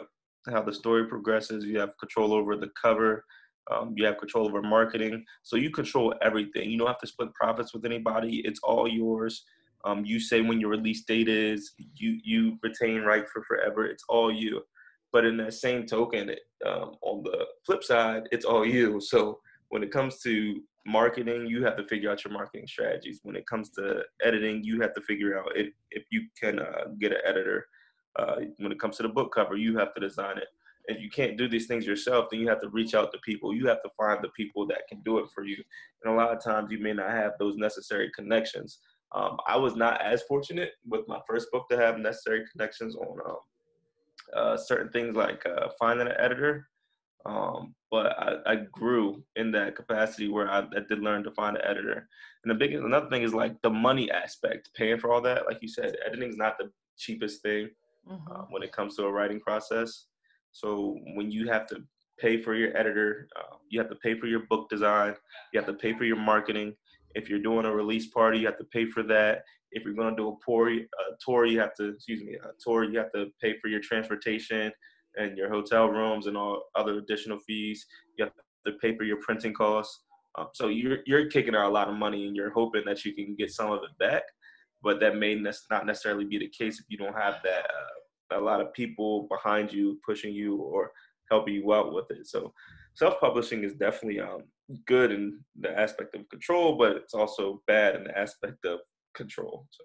how 0.52 0.62
the 0.62 0.74
story 0.74 1.06
progresses. 1.06 1.64
You 1.64 1.78
have 1.78 1.96
control 1.98 2.32
over 2.32 2.56
the 2.56 2.70
cover. 2.80 3.24
Um, 3.70 3.94
you 3.96 4.04
have 4.06 4.18
control 4.18 4.48
over 4.48 4.60
marketing. 4.60 5.24
So 5.44 5.54
you 5.54 5.70
control 5.70 6.14
everything. 6.20 6.68
You 6.68 6.78
don't 6.78 6.88
have 6.88 6.98
to 6.98 7.06
split 7.06 7.32
profits 7.32 7.72
with 7.72 7.84
anybody. 7.84 8.42
It's 8.44 8.60
all 8.64 8.88
yours. 8.88 9.44
Um, 9.84 10.04
you 10.04 10.20
say 10.20 10.40
when 10.40 10.60
your 10.60 10.70
release 10.70 11.04
date 11.04 11.28
is. 11.28 11.72
You 11.94 12.18
you 12.24 12.58
retain 12.62 13.02
right 13.02 13.28
for 13.28 13.42
forever. 13.44 13.86
It's 13.86 14.04
all 14.08 14.32
you. 14.32 14.62
But 15.12 15.26
in 15.26 15.36
that 15.38 15.54
same 15.54 15.86
token, 15.86 16.30
um, 16.66 16.96
on 17.02 17.22
the 17.22 17.46
flip 17.66 17.84
side, 17.84 18.22
it's 18.32 18.46
all 18.46 18.64
you. 18.64 19.00
So 19.00 19.40
when 19.68 19.82
it 19.82 19.90
comes 19.90 20.20
to 20.22 20.60
marketing, 20.86 21.46
you 21.46 21.64
have 21.64 21.76
to 21.76 21.86
figure 21.86 22.10
out 22.10 22.24
your 22.24 22.32
marketing 22.32 22.66
strategies. 22.66 23.20
When 23.22 23.36
it 23.36 23.46
comes 23.46 23.68
to 23.70 24.02
editing, 24.22 24.64
you 24.64 24.80
have 24.80 24.94
to 24.94 25.02
figure 25.02 25.38
out 25.38 25.52
if, 25.54 25.68
if 25.90 26.04
you 26.10 26.22
can 26.40 26.58
uh, 26.58 26.84
get 26.98 27.12
an 27.12 27.18
editor. 27.26 27.66
Uh, 28.18 28.36
when 28.58 28.72
it 28.72 28.80
comes 28.80 28.96
to 28.98 29.02
the 29.02 29.08
book 29.08 29.34
cover, 29.34 29.56
you 29.56 29.76
have 29.78 29.94
to 29.94 30.00
design 30.00 30.38
it. 30.38 30.48
If 30.86 31.00
you 31.00 31.10
can't 31.10 31.38
do 31.38 31.48
these 31.48 31.66
things 31.66 31.86
yourself, 31.86 32.26
then 32.30 32.40
you 32.40 32.48
have 32.48 32.60
to 32.60 32.68
reach 32.68 32.94
out 32.94 33.12
to 33.12 33.18
people. 33.18 33.54
You 33.54 33.66
have 33.68 33.82
to 33.82 33.90
find 33.96 34.22
the 34.22 34.30
people 34.30 34.66
that 34.66 34.88
can 34.88 35.00
do 35.02 35.18
it 35.18 35.26
for 35.34 35.44
you. 35.44 35.56
And 36.02 36.12
a 36.12 36.16
lot 36.16 36.34
of 36.36 36.42
times, 36.42 36.72
you 36.72 36.78
may 36.78 36.92
not 36.92 37.10
have 37.10 37.32
those 37.38 37.56
necessary 37.56 38.10
connections. 38.14 38.78
Um, 39.14 39.36
I 39.46 39.56
was 39.56 39.76
not 39.76 40.00
as 40.00 40.22
fortunate 40.22 40.72
with 40.86 41.06
my 41.06 41.20
first 41.26 41.48
book 41.52 41.68
to 41.70 41.76
have 41.76 41.98
necessary 41.98 42.44
connections 42.50 42.96
on 42.96 43.18
um, 43.26 43.36
uh, 44.34 44.56
certain 44.56 44.90
things 44.90 45.16
like 45.16 45.44
uh, 45.46 45.68
finding 45.78 46.06
an 46.06 46.14
editor. 46.18 46.68
Um, 47.24 47.74
but 47.90 48.18
I, 48.18 48.36
I, 48.46 48.56
grew 48.72 49.22
in 49.36 49.52
that 49.52 49.76
capacity 49.76 50.28
where 50.28 50.50
I, 50.50 50.60
I, 50.60 50.80
did 50.88 50.98
learn 50.98 51.22
to 51.22 51.30
find 51.30 51.56
an 51.56 51.62
editor. 51.64 52.08
And 52.42 52.50
the 52.50 52.54
biggest 52.54 52.82
another 52.82 53.08
thing 53.08 53.22
is 53.22 53.32
like 53.32 53.60
the 53.62 53.70
money 53.70 54.10
aspect, 54.10 54.70
paying 54.74 54.98
for 54.98 55.12
all 55.12 55.20
that. 55.20 55.46
Like 55.46 55.58
you 55.62 55.68
said, 55.68 55.96
editing 56.04 56.30
is 56.30 56.36
not 56.36 56.58
the 56.58 56.72
cheapest 56.98 57.42
thing 57.42 57.70
mm-hmm. 58.10 58.32
uh, 58.32 58.44
when 58.50 58.64
it 58.64 58.72
comes 58.72 58.96
to 58.96 59.04
a 59.04 59.12
writing 59.12 59.38
process. 59.38 60.06
So 60.50 60.98
when 61.14 61.30
you 61.30 61.48
have 61.48 61.68
to 61.68 61.84
pay 62.18 62.40
for 62.40 62.54
your 62.54 62.76
editor, 62.76 63.28
uh, 63.38 63.56
you 63.68 63.78
have 63.78 63.88
to 63.90 63.96
pay 63.96 64.18
for 64.18 64.26
your 64.26 64.40
book 64.50 64.68
design, 64.68 65.14
you 65.52 65.60
have 65.60 65.66
to 65.66 65.74
pay 65.74 65.96
for 65.96 66.04
your 66.04 66.16
marketing. 66.16 66.74
If 67.14 67.28
you're 67.28 67.40
doing 67.40 67.66
a 67.66 67.74
release 67.74 68.06
party, 68.06 68.38
you 68.38 68.46
have 68.46 68.58
to 68.58 68.64
pay 68.64 68.86
for 68.86 69.02
that. 69.04 69.42
If 69.70 69.84
you're 69.84 69.94
going 69.94 70.14
to 70.14 70.22
do 70.22 70.28
a 70.28 70.36
tour, 70.44 70.70
a 70.70 70.84
tour, 71.24 71.46
you 71.46 71.58
have 71.60 71.74
to 71.76 71.90
excuse 71.90 72.22
me, 72.22 72.34
a 72.34 72.50
tour, 72.62 72.84
you 72.84 72.98
have 72.98 73.12
to 73.12 73.26
pay 73.40 73.58
for 73.58 73.68
your 73.68 73.80
transportation 73.80 74.72
and 75.16 75.36
your 75.36 75.50
hotel 75.50 75.88
rooms 75.88 76.26
and 76.26 76.36
all 76.36 76.62
other 76.74 76.98
additional 76.98 77.38
fees. 77.38 77.86
You 78.18 78.26
have 78.26 78.34
to 78.66 78.72
pay 78.80 78.96
for 78.96 79.04
your 79.04 79.18
printing 79.18 79.54
costs. 79.54 80.00
Um, 80.38 80.48
so 80.54 80.68
you're 80.68 80.98
you're 81.06 81.28
kicking 81.28 81.54
out 81.54 81.68
a 81.68 81.72
lot 81.72 81.88
of 81.88 81.94
money, 81.94 82.26
and 82.26 82.34
you're 82.34 82.52
hoping 82.52 82.82
that 82.86 83.04
you 83.04 83.14
can 83.14 83.34
get 83.34 83.50
some 83.50 83.70
of 83.70 83.80
it 83.82 83.98
back. 83.98 84.22
But 84.82 84.98
that 85.00 85.16
may 85.16 85.34
ne- 85.34 85.50
not 85.70 85.86
necessarily 85.86 86.24
be 86.24 86.38
the 86.38 86.48
case 86.48 86.80
if 86.80 86.86
you 86.88 86.96
don't 86.96 87.16
have 87.16 87.36
that 87.44 87.64
uh, 87.66 88.38
a 88.38 88.40
lot 88.40 88.60
of 88.60 88.72
people 88.72 89.26
behind 89.30 89.72
you 89.72 89.98
pushing 90.04 90.34
you 90.34 90.56
or 90.56 90.92
helping 91.32 91.54
you 91.54 91.72
out 91.78 91.88
with 91.96 92.08
it. 92.16 92.24
So 92.34 92.40
self-publishing 93.02 93.60
is 93.64 93.74
definitely 93.84 94.20
um, 94.20 94.42
good 94.86 95.10
in 95.16 95.22
the 95.64 95.70
aspect 95.84 96.14
of 96.14 96.28
control, 96.34 96.76
but 96.80 96.92
it's 97.00 97.14
also 97.14 97.44
bad 97.66 97.90
in 97.96 98.04
the 98.04 98.16
aspect 98.24 98.60
of 98.72 98.78
control. 99.20 99.56
So. 99.76 99.84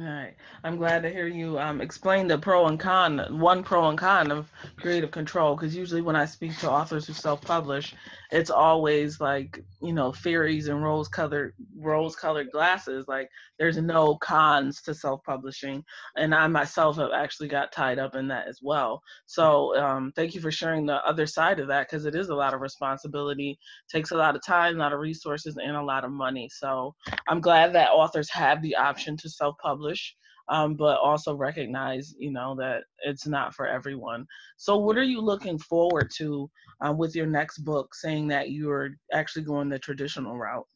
All 0.00 0.04
right. 0.04 0.36
I'm 0.62 0.76
glad 0.76 1.02
to 1.02 1.10
hear 1.10 1.26
you 1.26 1.58
um, 1.58 1.80
explain 1.80 2.28
the 2.28 2.38
pro 2.38 2.66
and 2.66 2.78
con, 2.78 3.18
one 3.40 3.64
pro 3.64 3.88
and 3.88 3.98
con 3.98 4.30
of 4.30 4.52
creative 4.76 5.10
control. 5.10 5.56
Because 5.56 5.74
usually 5.74 6.02
when 6.02 6.14
I 6.14 6.24
speak 6.24 6.56
to 6.58 6.70
authors 6.70 7.06
who 7.06 7.14
self-publish, 7.14 7.94
it's 8.30 8.50
always 8.50 9.20
like 9.20 9.64
you 9.80 9.92
know 9.92 10.12
fairies 10.12 10.68
and 10.68 10.82
rose-colored 10.82 11.54
rose-colored 11.76 12.50
glasses. 12.52 13.06
Like 13.08 13.28
there's 13.58 13.78
no 13.78 14.16
cons 14.16 14.82
to 14.82 14.94
self-publishing, 14.94 15.82
and 16.16 16.34
I 16.34 16.46
myself 16.46 16.96
have 16.96 17.10
actually 17.12 17.48
got 17.48 17.72
tied 17.72 17.98
up 17.98 18.14
in 18.14 18.28
that 18.28 18.46
as 18.46 18.60
well. 18.62 19.02
So 19.26 19.76
um, 19.80 20.12
thank 20.14 20.34
you 20.34 20.40
for 20.40 20.52
sharing 20.52 20.86
the 20.86 21.04
other 21.06 21.26
side 21.26 21.58
of 21.58 21.68
that 21.68 21.88
because 21.88 22.04
it 22.04 22.14
is 22.14 22.28
a 22.28 22.34
lot 22.34 22.54
of 22.54 22.60
responsibility, 22.60 23.58
takes 23.90 24.10
a 24.10 24.16
lot 24.16 24.36
of 24.36 24.44
time, 24.44 24.76
a 24.76 24.78
lot 24.78 24.92
of 24.92 25.00
resources, 25.00 25.56
and 25.56 25.76
a 25.76 25.82
lot 25.82 26.04
of 26.04 26.12
money. 26.12 26.48
So 26.52 26.94
I'm 27.26 27.40
glad 27.40 27.72
that 27.72 27.90
authors 27.90 28.30
have 28.30 28.62
the 28.62 28.76
option 28.76 29.16
to 29.16 29.30
self-publish, 29.30 29.87
um, 30.48 30.74
but 30.74 30.98
also 30.98 31.34
recognize, 31.34 32.14
you 32.18 32.30
know, 32.30 32.54
that 32.56 32.84
it's 33.04 33.26
not 33.26 33.54
for 33.54 33.66
everyone. 33.66 34.26
So 34.56 34.76
what 34.78 34.96
are 34.96 35.04
you 35.04 35.20
looking 35.20 35.58
forward 35.58 36.10
to 36.16 36.50
um, 36.80 36.96
with 36.96 37.14
your 37.14 37.26
next 37.26 37.58
book, 37.58 37.94
saying 37.94 38.28
that 38.28 38.50
you're 38.50 38.90
actually 39.12 39.42
going 39.42 39.68
the 39.68 39.78
traditional 39.78 40.36
route? 40.36 40.66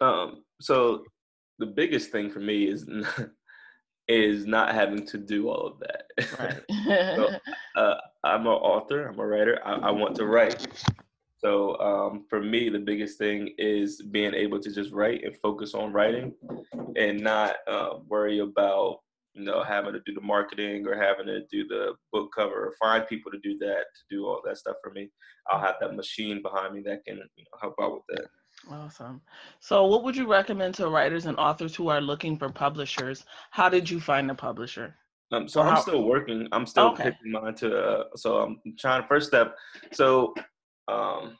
Um, 0.00 0.42
so 0.60 1.04
the 1.58 1.66
biggest 1.66 2.10
thing 2.10 2.30
for 2.30 2.40
me 2.40 2.64
is 2.64 2.88
is 4.08 4.46
not 4.46 4.74
having 4.74 5.06
to 5.06 5.18
do 5.18 5.48
all 5.48 5.66
of 5.66 5.78
that. 5.80 6.02
Right. 6.38 7.16
so, 7.16 7.30
uh, 7.76 7.94
I'm 8.22 8.42
an 8.42 8.48
author. 8.48 9.06
I'm 9.06 9.18
a 9.18 9.26
writer. 9.26 9.60
I, 9.64 9.74
I 9.74 9.90
want 9.90 10.16
to 10.16 10.26
write. 10.26 10.66
So 11.44 11.78
um, 11.78 12.24
for 12.30 12.42
me, 12.42 12.70
the 12.70 12.78
biggest 12.78 13.18
thing 13.18 13.52
is 13.58 14.00
being 14.00 14.32
able 14.32 14.58
to 14.60 14.72
just 14.72 14.92
write 14.92 15.24
and 15.24 15.36
focus 15.42 15.74
on 15.74 15.92
writing, 15.92 16.32
and 16.96 17.20
not 17.20 17.56
uh, 17.68 17.98
worry 18.08 18.38
about 18.38 19.00
you 19.34 19.44
know 19.44 19.62
having 19.62 19.92
to 19.92 20.00
do 20.06 20.14
the 20.14 20.22
marketing 20.22 20.86
or 20.86 20.96
having 20.96 21.26
to 21.26 21.40
do 21.52 21.68
the 21.68 21.92
book 22.12 22.30
cover 22.34 22.68
or 22.68 22.74
find 22.80 23.06
people 23.06 23.30
to 23.30 23.38
do 23.42 23.58
that 23.58 23.84
to 23.94 24.02
do 24.08 24.24
all 24.24 24.40
that 24.46 24.56
stuff 24.56 24.76
for 24.82 24.90
me. 24.92 25.10
I'll 25.50 25.60
have 25.60 25.74
that 25.82 25.94
machine 25.94 26.40
behind 26.40 26.74
me 26.74 26.82
that 26.86 27.04
can 27.04 27.16
you 27.16 27.44
know, 27.44 27.58
help 27.60 27.74
out 27.78 27.92
with 27.92 28.16
that. 28.16 28.26
Awesome. 28.70 29.20
So, 29.60 29.84
what 29.84 30.02
would 30.02 30.16
you 30.16 30.26
recommend 30.26 30.76
to 30.76 30.88
writers 30.88 31.26
and 31.26 31.36
authors 31.36 31.76
who 31.76 31.88
are 31.88 32.00
looking 32.00 32.38
for 32.38 32.48
publishers? 32.48 33.26
How 33.50 33.68
did 33.68 33.90
you 33.90 34.00
find 34.00 34.30
a 34.30 34.34
publisher? 34.34 34.94
Um, 35.30 35.48
so 35.48 35.60
I'm 35.60 35.80
still 35.82 36.04
working. 36.04 36.48
I'm 36.52 36.64
still 36.66 36.92
okay. 36.92 37.04
picking 37.04 37.32
mine 37.32 37.54
to. 37.56 37.76
Uh, 37.76 38.04
so 38.16 38.36
I'm 38.38 38.60
trying. 38.78 39.06
First 39.08 39.26
step. 39.28 39.56
So 39.92 40.32
um, 40.88 41.38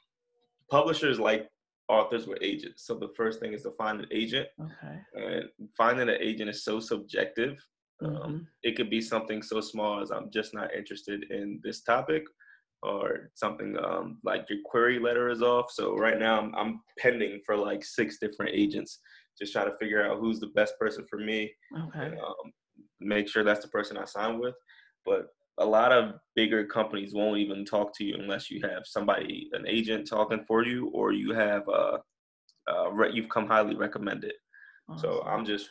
publishers 0.71 1.19
like 1.19 1.49
authors 1.89 2.27
with 2.27 2.39
agents. 2.41 2.87
So 2.87 2.95
the 2.95 3.13
first 3.17 3.41
thing 3.41 3.53
is 3.53 3.63
to 3.63 3.73
find 3.73 4.01
an 4.01 4.07
agent. 4.11 4.49
Okay. 4.61 4.99
And 5.15 5.45
finding 5.77 6.09
an 6.09 6.17
agent 6.21 6.51
is 6.51 6.65
so 6.65 6.81
subjective. 6.81 7.59
Um, 8.03 8.11
mm-hmm. 8.11 8.23
Um, 8.23 8.47
it 8.63 8.77
could 8.77 8.91
be 8.91 9.01
something 9.01 9.43
so 9.43 9.61
small 9.61 10.01
as 10.01 10.11
I'm 10.11 10.31
just 10.31 10.55
not 10.55 10.75
interested 10.75 11.31
in 11.31 11.61
this 11.63 11.83
topic, 11.83 12.25
or 12.83 13.31
something 13.35 13.79
um, 13.83 14.19
like 14.25 14.45
your 14.51 14.59
query 14.65 14.99
letter 14.99 15.31
is 15.31 15.41
off. 15.41 15.71
So 15.71 15.97
right 15.97 16.19
now 16.19 16.39
I'm, 16.39 16.55
I'm 16.55 16.81
pending 16.99 17.41
for 17.47 17.57
like 17.57 17.83
six 17.83 18.19
different 18.19 18.53
agents, 18.55 19.01
just 19.39 19.55
trying 19.55 19.71
to 19.71 19.77
figure 19.79 20.05
out 20.07 20.19
who's 20.19 20.39
the 20.39 20.49
best 20.49 20.75
person 20.79 21.07
for 21.09 21.19
me. 21.19 21.51
Okay. 21.75 22.07
And, 22.07 22.19
um, 22.19 22.53
make 23.01 23.27
sure 23.27 23.43
that's 23.43 23.65
the 23.65 23.71
person 23.71 23.97
I 23.97 24.05
sign 24.05 24.39
with. 24.39 24.55
But 25.07 25.29
a 25.59 25.65
lot 25.65 25.93
of 25.93 26.15
bigger 26.35 26.65
companies 26.65 27.15
won't 27.15 27.39
even 27.39 27.65
talk 27.65 27.97
to 27.97 28.05
you 28.05 28.17
unless 28.19 28.51
you 28.51 28.61
have 28.63 28.83
somebody, 28.85 29.49
an 29.53 29.67
agent 29.69 30.09
talking 30.09 30.45
for 30.47 30.65
you, 30.65 30.89
or 30.89 31.13
you 31.13 31.33
have 31.33 31.69
uh, 31.69 31.99
uh 32.69 33.09
you've 33.13 33.29
come 33.29 33.47
highly 33.47 33.77
recommended. 33.77 34.33
Awesome. 34.89 35.01
So 35.01 35.23
I'm 35.23 35.45
just 35.45 35.71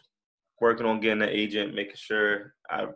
working 0.62 0.86
on 0.86 1.02
getting 1.02 1.22
an 1.22 1.30
agent, 1.30 1.76
making 1.76 1.96
sure 1.96 2.54
I, 2.70 2.88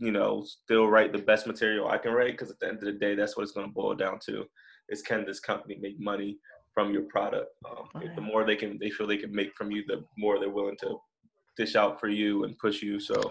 you 0.00 0.10
know, 0.10 0.44
still 0.44 0.88
write 0.88 1.12
the 1.12 1.18
best 1.18 1.46
material 1.46 1.88
I 1.88 1.98
can 1.98 2.12
write. 2.12 2.32
Because 2.32 2.50
at 2.50 2.58
the 2.58 2.68
end 2.68 2.78
of 2.78 2.84
the 2.84 2.92
day, 2.92 3.14
that's 3.14 3.36
what 3.36 3.44
it's 3.44 3.52
going 3.52 3.68
to 3.68 3.72
boil 3.72 3.94
down 3.94 4.18
to: 4.26 4.44
is 4.88 5.02
can 5.02 5.24
this 5.24 5.40
company 5.40 5.78
make 5.80 6.00
money 6.00 6.38
from 6.74 6.92
your 6.92 7.02
product? 7.02 7.50
Um, 7.70 7.88
okay. 7.96 8.12
The 8.14 8.20
more 8.20 8.44
they 8.44 8.56
can, 8.56 8.78
they 8.80 8.90
feel 8.90 9.06
they 9.06 9.18
can 9.18 9.34
make 9.34 9.54
from 9.54 9.70
you, 9.70 9.84
the 9.86 10.04
more 10.18 10.38
they're 10.38 10.50
willing 10.50 10.78
to 10.80 10.98
dish 11.56 11.76
out 11.76 12.00
for 12.00 12.08
you 12.08 12.44
and 12.44 12.58
push 12.58 12.82
you. 12.82 12.98
So 12.98 13.30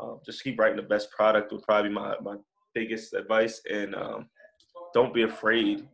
um, 0.00 0.20
just 0.24 0.42
keep 0.42 0.58
writing 0.58 0.76
the 0.76 0.82
best 0.82 1.10
product 1.10 1.52
would 1.52 1.62
probably 1.62 1.88
be 1.88 1.94
my, 1.94 2.14
my 2.22 2.36
biggest 2.74 3.14
advice. 3.14 3.60
And 3.70 3.94
um, 3.94 4.28
don't 4.94 5.14
be 5.14 5.22
afraid. 5.22 5.86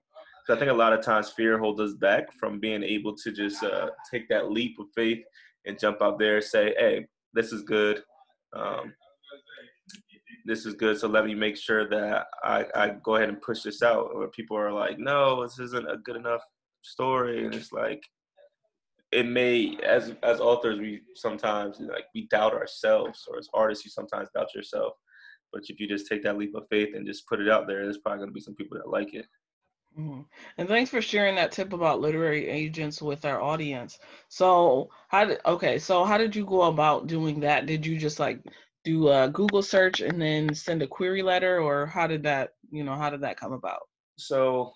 I 0.50 0.56
think 0.56 0.70
a 0.70 0.74
lot 0.74 0.94
of 0.94 1.04
times 1.04 1.28
fear 1.30 1.58
holds 1.58 1.78
us 1.78 1.92
back 1.92 2.32
from 2.40 2.58
being 2.58 2.82
able 2.82 3.14
to 3.16 3.32
just 3.32 3.62
uh, 3.62 3.90
take 4.10 4.30
that 4.30 4.50
leap 4.50 4.78
of 4.78 4.86
faith 4.96 5.22
and 5.66 5.78
jump 5.78 6.00
out 6.00 6.18
there 6.18 6.36
and 6.36 6.44
say, 6.44 6.74
hey, 6.78 7.06
this 7.34 7.52
is 7.52 7.62
good. 7.62 8.02
Um, 8.56 8.94
this 10.46 10.64
is 10.64 10.72
good. 10.72 10.98
So 10.98 11.06
let 11.06 11.26
me 11.26 11.34
make 11.34 11.58
sure 11.58 11.86
that 11.90 12.28
I, 12.42 12.64
I 12.74 12.96
go 13.04 13.16
ahead 13.16 13.28
and 13.28 13.42
push 13.42 13.62
this 13.62 13.82
out. 13.82 14.16
Where 14.16 14.28
people 14.28 14.56
are 14.56 14.72
like, 14.72 14.98
no, 14.98 15.42
this 15.42 15.58
isn't 15.58 15.90
a 15.90 15.98
good 15.98 16.16
enough 16.16 16.40
story. 16.80 17.44
And 17.44 17.54
it's 17.54 17.70
like, 17.70 18.02
it 19.10 19.26
may 19.26 19.78
as 19.84 20.14
as 20.22 20.40
authors 20.40 20.78
we 20.78 21.00
sometimes 21.14 21.80
like 21.80 22.04
we 22.14 22.26
doubt 22.28 22.52
ourselves 22.52 23.26
or 23.28 23.38
as 23.38 23.48
artists 23.54 23.84
you 23.84 23.90
sometimes 23.90 24.28
doubt 24.34 24.54
yourself. 24.54 24.94
But 25.52 25.62
if 25.68 25.80
you 25.80 25.88
just 25.88 26.06
take 26.06 26.22
that 26.24 26.36
leap 26.36 26.54
of 26.54 26.64
faith 26.68 26.94
and 26.94 27.06
just 27.06 27.26
put 27.26 27.40
it 27.40 27.48
out 27.48 27.66
there 27.66 27.84
there's 27.84 27.98
probably 27.98 28.18
going 28.18 28.30
to 28.30 28.34
be 28.34 28.40
some 28.40 28.54
people 28.54 28.76
that 28.76 28.90
like 28.90 29.14
it. 29.14 29.26
Mm-hmm. 29.98 30.20
and 30.58 30.68
thanks 30.68 30.90
for 30.90 31.00
sharing 31.00 31.34
that 31.36 31.50
tip 31.50 31.72
about 31.72 32.00
literary 32.00 32.46
agents 32.46 33.02
with 33.02 33.24
our 33.24 33.40
audience. 33.40 33.98
So 34.28 34.90
how 35.08 35.24
did 35.24 35.40
okay 35.46 35.78
so 35.78 36.04
how 36.04 36.18
did 36.18 36.36
you 36.36 36.44
go 36.44 36.62
about 36.62 37.06
doing 37.06 37.40
that? 37.40 37.66
Did 37.66 37.86
you 37.86 37.98
just 37.98 38.20
like 38.20 38.40
do 38.84 39.08
a 39.08 39.28
google 39.28 39.62
search 39.62 40.00
and 40.00 40.20
then 40.20 40.54
send 40.54 40.82
a 40.82 40.86
query 40.86 41.22
letter 41.22 41.60
or 41.60 41.86
how 41.86 42.06
did 42.06 42.22
that 42.24 42.50
you 42.70 42.84
know 42.84 42.94
how 42.94 43.08
did 43.08 43.22
that 43.22 43.40
come 43.40 43.52
about? 43.52 43.80
So 44.18 44.72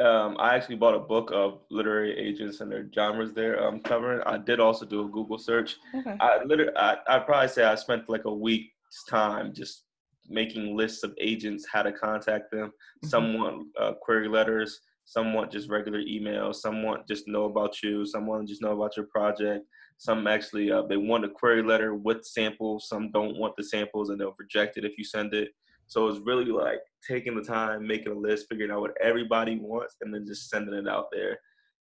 um, 0.00 0.36
I 0.38 0.54
actually 0.54 0.76
bought 0.76 0.94
a 0.94 1.00
book 1.00 1.30
of 1.32 1.60
literary 1.70 2.16
agents 2.18 2.60
and 2.60 2.70
their 2.70 2.88
genres 2.94 3.32
there 3.32 3.62
um, 3.62 3.80
covering. 3.80 4.22
I 4.26 4.38
did 4.38 4.58
also 4.58 4.86
do 4.86 5.04
a 5.04 5.08
Google 5.08 5.38
search. 5.38 5.76
Okay. 5.94 6.16
I 6.20 6.42
literally, 6.44 6.72
I, 6.76 6.96
I'd 7.08 7.26
probably 7.26 7.48
say 7.48 7.64
I 7.64 7.74
spent 7.74 8.08
like 8.08 8.24
a 8.24 8.32
week's 8.32 9.04
time 9.08 9.52
just 9.52 9.84
making 10.28 10.76
lists 10.76 11.02
of 11.02 11.14
agents, 11.20 11.66
how 11.70 11.82
to 11.82 11.92
contact 11.92 12.50
them. 12.50 12.68
Mm-hmm. 12.68 13.08
Some 13.08 13.34
want 13.34 13.66
uh, 13.78 13.92
query 14.00 14.28
letters, 14.28 14.80
some 15.04 15.34
want 15.34 15.52
just 15.52 15.68
regular 15.68 16.00
emails, 16.00 16.56
some 16.56 16.82
want 16.82 17.06
just 17.06 17.28
know 17.28 17.44
about 17.44 17.82
you, 17.82 18.06
some 18.06 18.26
want 18.26 18.48
just 18.48 18.62
know 18.62 18.72
about 18.72 18.96
your 18.96 19.06
project. 19.06 19.66
Some 19.98 20.26
actually, 20.26 20.72
uh, 20.72 20.82
they 20.82 20.96
want 20.96 21.26
a 21.26 21.28
query 21.28 21.62
letter 21.62 21.94
with 21.94 22.24
samples. 22.24 22.88
Some 22.88 23.10
don't 23.10 23.36
want 23.36 23.54
the 23.56 23.64
samples 23.64 24.08
and 24.08 24.18
they'll 24.18 24.36
reject 24.38 24.78
it 24.78 24.84
if 24.84 24.96
you 24.96 25.04
send 25.04 25.34
it. 25.34 25.50
So 25.90 26.06
it's 26.06 26.20
really 26.20 26.44
like 26.44 26.78
taking 27.06 27.34
the 27.34 27.42
time, 27.42 27.84
making 27.84 28.12
a 28.12 28.14
list, 28.14 28.46
figuring 28.48 28.70
out 28.70 28.80
what 28.80 28.94
everybody 29.02 29.58
wants, 29.58 29.96
and 30.00 30.14
then 30.14 30.24
just 30.24 30.48
sending 30.48 30.72
it 30.72 30.88
out 30.88 31.06
there. 31.10 31.36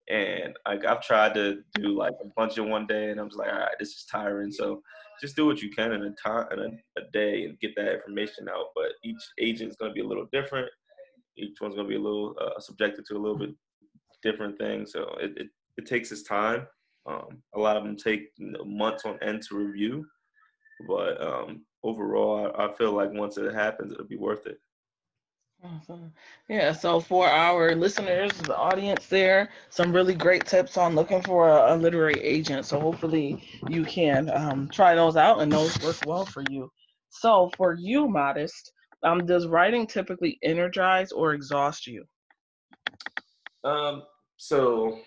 And 0.08 0.56
like 0.64 0.84
I've 0.84 1.02
tried 1.02 1.34
to 1.34 1.58
do 1.74 1.88
like 1.88 2.14
a 2.22 2.28
bunch 2.36 2.56
in 2.56 2.70
one 2.70 2.86
day, 2.86 3.10
and 3.10 3.18
I'm 3.18 3.28
just 3.28 3.38
like, 3.38 3.52
all 3.52 3.58
right, 3.58 3.74
this 3.80 3.88
is 3.88 4.06
tiring. 4.08 4.52
So 4.52 4.80
just 5.20 5.34
do 5.34 5.44
what 5.44 5.60
you 5.60 5.70
can 5.70 5.92
in 5.92 6.04
a 6.04 6.10
time 6.12 6.46
in 6.52 6.60
a, 6.60 7.00
a 7.00 7.10
day 7.12 7.46
and 7.46 7.58
get 7.58 7.74
that 7.74 7.94
information 7.94 8.48
out. 8.48 8.66
But 8.76 8.92
each 9.02 9.20
agent 9.40 9.70
is 9.70 9.76
going 9.76 9.90
to 9.90 9.94
be 9.94 10.02
a 10.02 10.06
little 10.06 10.28
different. 10.32 10.68
Each 11.36 11.60
one's 11.60 11.74
going 11.74 11.88
to 11.88 11.90
be 11.90 11.96
a 11.96 12.00
little 12.00 12.36
uh, 12.40 12.60
subjected 12.60 13.06
to 13.06 13.16
a 13.16 13.18
little 13.18 13.36
bit 13.36 13.50
different 14.22 14.56
things. 14.56 14.92
So 14.92 15.16
it, 15.20 15.32
it, 15.36 15.48
it 15.78 15.86
takes 15.86 16.12
its 16.12 16.22
time. 16.22 16.68
Um, 17.06 17.42
a 17.56 17.58
lot 17.58 17.76
of 17.76 17.82
them 17.82 17.96
take 17.96 18.28
you 18.36 18.52
know, 18.52 18.64
months 18.64 19.04
on 19.04 19.18
end 19.20 19.42
to 19.48 19.56
review, 19.56 20.06
but 20.86 21.20
um, 21.22 21.62
overall, 21.82 22.52
I, 22.56 22.66
I 22.66 22.72
feel 22.72 22.92
like 22.92 23.12
once 23.12 23.38
it 23.38 23.54
happens, 23.54 23.92
it'll 23.92 24.06
be 24.06 24.16
worth 24.16 24.46
it. 24.46 24.58
Awesome. 25.64 26.12
Yeah, 26.48 26.72
so 26.72 27.00
for 27.00 27.26
our 27.26 27.74
listeners, 27.74 28.30
the 28.32 28.56
audience 28.56 29.06
there, 29.06 29.48
some 29.70 29.92
really 29.92 30.14
great 30.14 30.44
tips 30.44 30.76
on 30.76 30.94
looking 30.94 31.22
for 31.22 31.48
a, 31.48 31.74
a 31.74 31.76
literary 31.76 32.20
agent. 32.20 32.66
So 32.66 32.78
hopefully 32.78 33.42
you 33.68 33.84
can 33.84 34.30
um, 34.30 34.68
try 34.68 34.94
those 34.94 35.16
out 35.16 35.40
and 35.40 35.50
those 35.50 35.80
work 35.82 35.96
well 36.06 36.26
for 36.26 36.44
you. 36.50 36.70
So 37.08 37.50
for 37.56 37.74
you, 37.74 38.06
Maadist, 38.06 38.70
um, 39.02 39.24
does 39.24 39.46
writing 39.46 39.86
typically 39.86 40.38
energize 40.42 41.10
or 41.10 41.32
exhaust 41.32 41.86
you? 41.86 42.04
Um, 43.64 44.02
so 44.36 45.00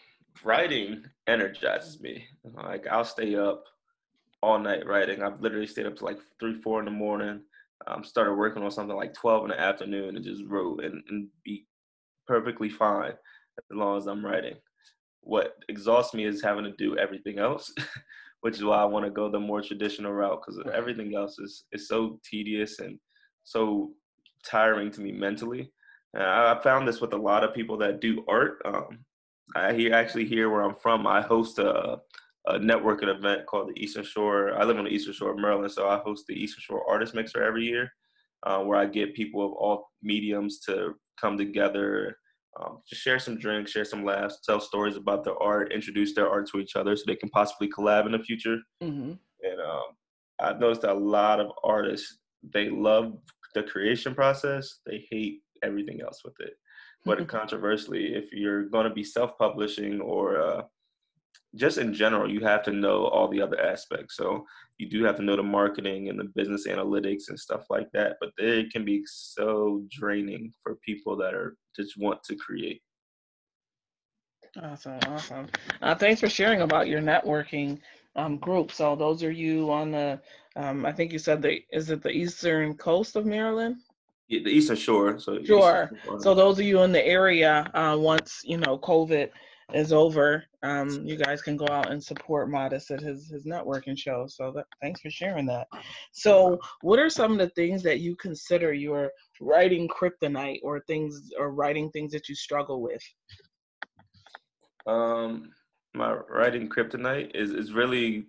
writing 0.43 1.03
energizes 1.27 2.01
me. 2.01 2.25
Like 2.43 2.87
I'll 2.87 3.05
stay 3.05 3.35
up 3.35 3.63
all 4.41 4.59
night 4.59 4.85
writing. 4.85 5.21
I've 5.21 5.41
literally 5.41 5.67
stayed 5.67 5.85
up 5.85 5.95
to 5.97 6.05
like 6.05 6.19
three, 6.39 6.61
four 6.61 6.79
in 6.79 6.85
the 6.85 6.91
morning. 6.91 7.41
Um, 7.87 8.03
started 8.03 8.33
working 8.33 8.61
on 8.63 8.71
something 8.71 8.95
like 8.95 9.13
12 9.13 9.45
in 9.45 9.49
the 9.51 9.59
afternoon 9.59 10.15
and 10.15 10.25
just 10.25 10.43
wrote 10.45 10.83
and, 10.83 11.01
and 11.09 11.27
be 11.45 11.65
perfectly 12.27 12.69
fine 12.69 13.13
as 13.13 13.77
long 13.77 13.97
as 13.97 14.05
I'm 14.05 14.25
writing. 14.25 14.55
What 15.21 15.55
exhausts 15.69 16.13
me 16.13 16.25
is 16.25 16.41
having 16.41 16.65
to 16.65 16.71
do 16.71 16.97
everything 16.97 17.39
else, 17.39 17.73
which 18.41 18.55
is 18.55 18.63
why 18.63 18.77
I 18.77 18.85
want 18.85 19.05
to 19.05 19.11
go 19.11 19.29
the 19.29 19.39
more 19.39 19.61
traditional 19.61 20.11
route 20.11 20.41
because 20.41 20.61
everything 20.73 21.15
else 21.15 21.39
is, 21.39 21.65
is 21.71 21.87
so 21.87 22.19
tedious 22.29 22.79
and 22.79 22.99
so 23.43 23.91
tiring 24.45 24.91
to 24.91 25.01
me 25.01 25.11
mentally 25.11 25.71
And 26.13 26.23
I 26.23 26.59
found 26.61 26.87
this 26.87 27.01
with 27.01 27.13
a 27.13 27.17
lot 27.17 27.43
of 27.43 27.53
people 27.53 27.77
that 27.77 28.01
do 28.01 28.23
art. 28.27 28.61
Um, 28.65 28.99
I 29.55 29.73
hear 29.73 29.93
actually 29.93 30.25
here 30.25 30.49
where 30.49 30.61
I'm 30.61 30.75
from, 30.75 31.07
I 31.07 31.21
host 31.21 31.59
a, 31.59 31.99
a 32.49 32.59
networking 32.59 33.13
event 33.15 33.45
called 33.45 33.69
the 33.69 33.81
Eastern 33.81 34.03
Shore. 34.03 34.53
I 34.59 34.63
live 34.63 34.77
on 34.77 34.85
the 34.85 34.91
Eastern 34.91 35.13
Shore 35.13 35.31
of 35.31 35.39
Maryland, 35.39 35.71
so 35.71 35.87
I 35.87 35.99
host 35.99 36.25
the 36.27 36.33
Eastern 36.33 36.61
Shore 36.61 36.89
Artist 36.89 37.13
Mixer 37.13 37.43
every 37.43 37.65
year, 37.65 37.91
uh, 38.45 38.59
where 38.59 38.79
I 38.79 38.85
get 38.85 39.13
people 39.13 39.45
of 39.45 39.53
all 39.53 39.89
mediums 40.01 40.59
to 40.61 40.93
come 41.21 41.37
together, 41.37 42.17
um, 42.59 42.79
just 42.89 43.01
share 43.01 43.19
some 43.19 43.37
drinks, 43.37 43.71
share 43.71 43.85
some 43.85 44.03
laughs, 44.03 44.39
tell 44.43 44.59
stories 44.59 44.95
about 44.95 45.23
their 45.23 45.41
art, 45.41 45.71
introduce 45.71 46.15
their 46.15 46.29
art 46.29 46.49
to 46.49 46.59
each 46.59 46.75
other, 46.75 46.95
so 46.95 47.03
they 47.05 47.15
can 47.15 47.29
possibly 47.29 47.69
collab 47.69 48.05
in 48.05 48.13
the 48.13 48.19
future. 48.19 48.57
Mm-hmm. 48.81 49.11
And 49.41 49.61
um, 49.61 49.83
I've 50.39 50.59
noticed 50.59 50.81
that 50.81 50.93
a 50.95 50.99
lot 50.99 51.39
of 51.39 51.51
artists 51.63 52.17
they 52.53 52.69
love 52.69 53.13
the 53.53 53.63
creation 53.63 54.15
process, 54.15 54.79
they 54.85 55.05
hate 55.11 55.41
everything 55.63 56.01
else 56.01 56.21
with 56.23 56.35
it. 56.39 56.53
But 57.05 57.27
controversially, 57.27 58.15
if 58.15 58.31
you're 58.31 58.69
going 58.69 58.87
to 58.87 58.93
be 58.93 59.03
self-publishing 59.03 60.01
or 60.01 60.41
uh, 60.41 60.61
just 61.55 61.77
in 61.77 61.93
general, 61.93 62.29
you 62.29 62.41
have 62.41 62.63
to 62.63 62.71
know 62.71 63.05
all 63.05 63.27
the 63.27 63.41
other 63.41 63.59
aspects. 63.59 64.15
So 64.15 64.45
you 64.77 64.89
do 64.89 65.03
have 65.03 65.15
to 65.17 65.23
know 65.23 65.35
the 65.35 65.43
marketing 65.43 66.09
and 66.09 66.19
the 66.19 66.25
business 66.35 66.67
analytics 66.67 67.29
and 67.29 67.39
stuff 67.39 67.65
like 67.69 67.89
that. 67.93 68.17
But 68.19 68.31
it 68.37 68.71
can 68.71 68.85
be 68.85 69.03
so 69.05 69.83
draining 69.89 70.53
for 70.61 70.75
people 70.85 71.15
that 71.17 71.33
are 71.33 71.55
just 71.75 71.97
want 71.97 72.23
to 72.23 72.35
create. 72.35 72.81
Awesome, 74.61 74.99
awesome. 75.07 75.47
Uh, 75.81 75.95
thanks 75.95 76.21
for 76.21 76.29
sharing 76.29 76.61
about 76.61 76.87
your 76.87 77.01
networking 77.01 77.79
um, 78.15 78.37
group. 78.37 78.71
So 78.71 78.95
those 78.95 79.23
are 79.23 79.31
you 79.31 79.71
on 79.71 79.91
the, 79.91 80.19
um, 80.55 80.85
I 80.85 80.91
think 80.91 81.11
you 81.11 81.19
said 81.19 81.41
the, 81.41 81.59
is 81.71 81.89
it 81.89 82.01
the 82.01 82.09
eastern 82.09 82.75
coast 82.75 83.15
of 83.15 83.25
Maryland? 83.25 83.77
Yeah, 84.27 84.41
the 84.43 84.51
eastern 84.51 84.75
shore. 84.75 85.19
So 85.19 85.43
sure. 85.43 85.89
Eastern 85.91 86.21
so 86.21 86.35
those 86.35 86.59
of 86.59 86.65
you 86.65 86.81
in 86.83 86.91
the 86.91 87.05
area, 87.05 87.69
uh, 87.73 87.97
once 87.99 88.41
you 88.43 88.57
know 88.57 88.77
COVID 88.77 89.29
is 89.73 89.93
over, 89.93 90.43
um, 90.63 90.89
you 91.05 91.15
guys 91.15 91.41
can 91.41 91.55
go 91.55 91.67
out 91.69 91.91
and 91.91 92.03
support 92.03 92.49
Maadist 92.49 92.91
at 92.91 93.01
his 93.01 93.29
his 93.29 93.45
networking 93.45 93.97
show. 93.97 94.25
So 94.27 94.51
that, 94.55 94.65
thanks 94.81 95.01
for 95.01 95.09
sharing 95.09 95.45
that. 95.47 95.67
So, 96.11 96.59
what 96.81 96.99
are 96.99 97.09
some 97.09 97.33
of 97.33 97.37
the 97.37 97.49
things 97.49 97.83
that 97.83 97.99
you 97.99 98.15
consider 98.15 98.73
your 98.73 99.11
writing 99.39 99.87
kryptonite, 99.87 100.59
or 100.63 100.81
things, 100.81 101.31
or 101.37 101.51
writing 101.51 101.89
things 101.91 102.11
that 102.13 102.27
you 102.29 102.35
struggle 102.35 102.81
with? 102.81 103.01
Um, 104.87 105.51
my 105.93 106.13
writing 106.13 106.69
kryptonite 106.69 107.35
is 107.35 107.51
is 107.51 107.73
really 107.73 108.25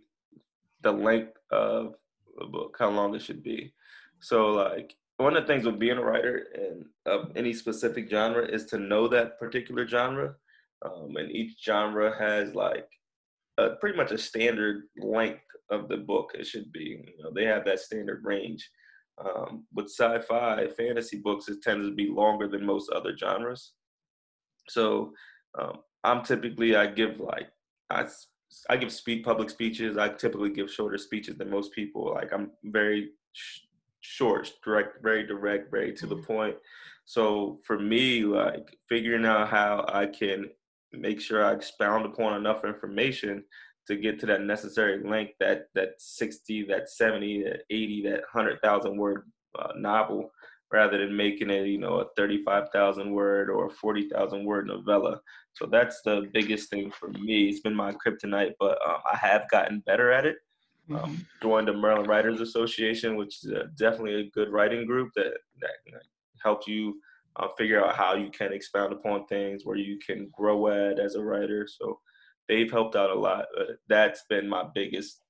the 0.83 0.93
length 0.93 1.37
of 1.51 1.95
a 2.41 2.47
book, 2.47 2.77
how 2.79 2.91
long 2.91 3.15
it 3.15 3.23
should 3.23 3.43
be. 3.43 3.73
So, 4.21 4.51
like 4.51 4.95
one 5.17 5.37
of 5.37 5.43
the 5.43 5.47
things 5.47 5.67
with 5.67 5.79
being 5.79 5.99
a 5.99 6.03
writer 6.03 6.47
and 6.55 6.87
of 7.07 7.31
any 7.37 7.53
specific 7.53 8.09
genre 8.09 8.47
is 8.47 8.65
to 8.67 8.79
know 8.79 9.07
that 9.09 9.39
particular 9.39 9.87
genre 9.87 10.35
um, 10.85 11.17
and 11.17 11.31
each 11.31 11.63
genre 11.65 12.17
has 12.19 12.55
like 12.55 12.89
a, 13.59 13.71
pretty 13.71 13.97
much 13.97 14.13
a 14.13 14.19
standard 14.19 14.85
length 14.99 15.41
of 15.71 15.89
the 15.89 15.97
book 15.97 16.33
it 16.35 16.47
should 16.47 16.73
be 16.73 17.03
you 17.17 17.23
know 17.23 17.31
they 17.35 17.45
have 17.45 17.65
that 17.65 17.81
standard 17.81 18.23
range. 18.25 18.69
Um, 19.19 19.67
with 19.75 19.87
sci-fi 19.87 20.69
fantasy 20.69 21.19
books 21.19 21.49
it 21.49 21.63
tends 21.63 21.87
to 21.87 21.95
be 21.95 22.09
longer 22.09 22.49
than 22.49 22.65
most 22.65 22.91
other 22.91 23.15
genres. 23.17 23.73
So 24.69 25.13
um, 25.59 25.81
i'm 26.05 26.23
typically 26.23 26.77
i 26.77 26.87
give 26.87 27.21
like 27.21 27.49
i 27.91 28.07
i 28.69 28.77
give 28.77 28.93
speak 28.93 29.25
public 29.25 29.51
speeches 29.51 29.97
i 29.97 30.09
typically 30.09 30.51
give 30.51 30.71
shorter 30.71 30.99
speeches 30.99 31.37
than 31.37 31.51
most 31.51 31.73
people 31.73 32.13
like 32.15 32.33
i'm 32.33 32.51
very 32.65 33.11
sh- 33.33 33.61
short 34.01 34.51
direct 34.65 35.03
very 35.03 35.27
direct 35.27 35.71
very 35.71 35.93
to 35.93 36.07
the 36.07 36.15
mm-hmm. 36.15 36.25
point. 36.25 36.57
So 37.05 37.59
for 37.65 37.79
me 37.79 38.23
like 38.23 38.79
figuring 38.89 39.27
out 39.27 39.49
how 39.49 39.85
i 39.93 40.07
can 40.07 40.49
make 40.93 41.21
sure 41.21 41.45
I 41.45 41.53
expound 41.53 42.07
upon 42.07 42.37
enough 42.37 42.65
information 42.65 43.45
to 43.87 43.97
get 43.97 44.21
to 44.21 44.27
that 44.27 44.43
necessary 44.43 45.03
length, 45.03 45.35
that 45.41 45.67
that 45.75 45.91
60, 45.99 46.65
that 46.65 46.89
70, 46.89 47.45
that 47.45 47.63
80, 47.71 48.03
that 48.05 48.21
100,000 48.33 48.97
word 48.97 49.31
uh, 49.59 49.73
novel, 49.77 50.31
rather 50.73 50.99
than 50.99 51.17
making 51.17 51.51
it, 51.51 51.67
you 51.67 51.79
know, 51.79 52.01
a 52.01 52.07
35,000 52.17 53.11
word 53.11 53.51
or 53.51 53.67
a 53.67 53.71
40,000 53.71 54.45
word 54.45 54.69
novella. 54.69 55.21
So 55.55 55.67
that's 55.67 56.01
the 56.03 56.29
biggest 56.33 56.71
thing 56.71 56.93
for 56.93 57.09
me. 57.09 57.49
It's 57.49 57.61
been 57.61 57.75
my 57.75 57.93
kryptonite, 57.93 58.53
but 58.61 58.79
uh, 58.87 58.99
I 59.11 59.17
have 59.17 59.51
gotten 59.51 59.81
better 59.81 60.13
at 60.13 60.27
it. 60.27 60.37
Um, 60.91 60.97
mm-hmm. 60.97 61.15
joined 61.43 61.69
the 61.69 61.73
Maryland 61.73 62.09
Writers 62.09 62.41
Association, 62.41 63.17
which 63.17 63.45
is 63.45 63.53
definitely 63.77 64.21
a 64.21 64.31
good 64.31 64.51
writing 64.51 64.87
group 64.87 65.11
that 65.15 65.35
that, 65.61 65.71
that 65.93 66.03
helps 66.43 66.67
you 66.67 67.01
uh, 67.37 67.49
figure 67.57 67.85
out 67.85 67.97
how 67.97 68.15
you 68.15 68.31
can 68.31 68.53
expound 68.53 68.93
upon 68.93 69.27
things, 69.27 69.65
where 69.65 69.77
you 69.77 69.99
can 69.99 70.31
grow 70.33 70.69
at 70.69 70.99
as 70.99 71.15
a 71.15 71.23
writer. 71.23 71.67
So 71.69 72.01
they've 72.49 72.71
helped 72.71 72.97
out 72.97 73.11
a 73.11 73.15
lot. 73.15 73.47
Uh, 73.59 73.75
that's 73.89 74.25
been 74.29 74.49
my 74.49 74.65
biggest 74.75 75.23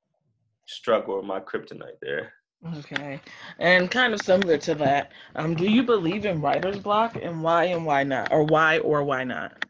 struggle 0.67 1.23
my 1.23 1.41
kryptonite 1.41 1.99
there. 2.01 2.33
Okay. 2.79 3.21
And 3.59 3.91
kind 3.91 4.13
of 4.13 4.21
similar 4.21 4.59
to 4.59 4.75
that, 4.77 5.13
um, 5.35 5.55
do 5.55 5.65
you 5.65 5.83
believe 5.83 6.27
in 6.27 6.41
writer's 6.41 6.79
block 6.79 7.17
and 7.21 7.43
why 7.43 7.65
and 7.65 7.87
why 7.87 8.05
not? 8.05 8.31
Or 8.33 8.45
why 8.45 8.79
or 8.79 9.03
why 9.03 9.25
not? 9.25 9.65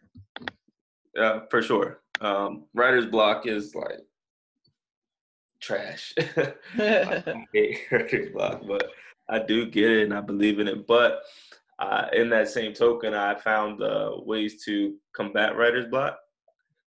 Uh, 1.19 1.41
for 1.51 1.63
sure. 1.63 2.01
Um, 2.21 2.65
writer's 2.75 3.07
block 3.07 3.47
is 3.47 3.75
like 3.75 4.01
trash. 5.61 6.15
I 6.79 7.45
hate 7.55 7.79
writer's 7.91 8.33
block, 8.33 8.63
but 8.67 8.91
I 9.29 9.39
do 9.39 9.67
get 9.67 9.91
it 9.91 10.03
and 10.05 10.15
I 10.15 10.21
believe 10.21 10.59
in 10.59 10.67
it. 10.67 10.87
But 10.87 11.23
uh, 11.81 12.07
in 12.13 12.29
that 12.31 12.49
same 12.49 12.73
token, 12.75 13.15
I 13.15 13.35
found 13.35 13.83
uh, 13.83 14.13
ways 14.19 14.63
to 14.65 14.95
combat 15.15 15.57
writer's 15.57 15.87
block. 15.87 16.19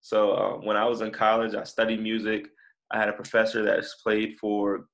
So 0.00 0.32
uh, 0.32 0.52
when 0.58 0.76
I 0.76 0.84
was 0.84 1.00
in 1.00 1.10
college, 1.10 1.54
I 1.54 1.64
studied 1.64 2.02
music. 2.02 2.48
I 2.90 2.98
had 2.98 3.08
a 3.08 3.12
professor 3.12 3.62
that's 3.62 3.96
played 3.96 4.38
for 4.40 4.86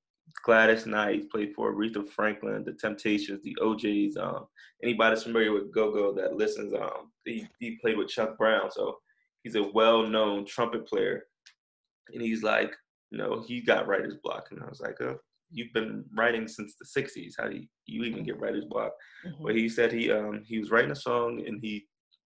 Gladys 0.44 0.86
Knight, 0.86 1.30
played 1.30 1.54
for 1.54 1.72
Aretha 1.72 2.08
Franklin, 2.08 2.64
The 2.64 2.72
Temptations, 2.72 3.42
the 3.42 3.56
O'Jays. 3.60 4.16
Um, 4.16 4.46
anybody 4.82 5.20
familiar 5.20 5.52
with 5.52 5.72
Go-Go 5.72 6.12
that 6.14 6.34
listens, 6.34 6.74
um, 6.74 7.12
he, 7.24 7.46
he 7.60 7.78
played 7.80 7.96
with 7.96 8.08
Chuck 8.08 8.36
Brown. 8.36 8.70
So 8.70 8.98
he's 9.42 9.54
a 9.54 9.62
well-known 9.62 10.44
trumpet 10.46 10.88
player. 10.88 11.24
And 12.12 12.20
he's 12.20 12.42
like, 12.42 12.74
know, 13.18 13.44
he 13.46 13.60
got 13.60 13.86
writer's 13.86 14.16
block. 14.22 14.48
And 14.50 14.60
I 14.62 14.68
was 14.68 14.80
like, 14.80 15.00
oh, 15.00 15.18
you've 15.54 15.72
been 15.72 16.04
writing 16.14 16.48
since 16.48 16.74
the 16.74 17.00
60s. 17.00 17.34
How 17.38 17.48
do 17.48 17.56
you, 17.56 17.66
you 17.86 18.04
even 18.04 18.24
get 18.24 18.40
writer's 18.40 18.64
block? 18.64 18.92
Mm-hmm. 19.26 19.44
But 19.44 19.54
he 19.54 19.68
said 19.68 19.92
he 19.92 20.10
um 20.10 20.42
he 20.44 20.58
was 20.58 20.70
writing 20.70 20.90
a 20.90 20.96
song 20.96 21.42
and 21.46 21.60
he 21.62 21.86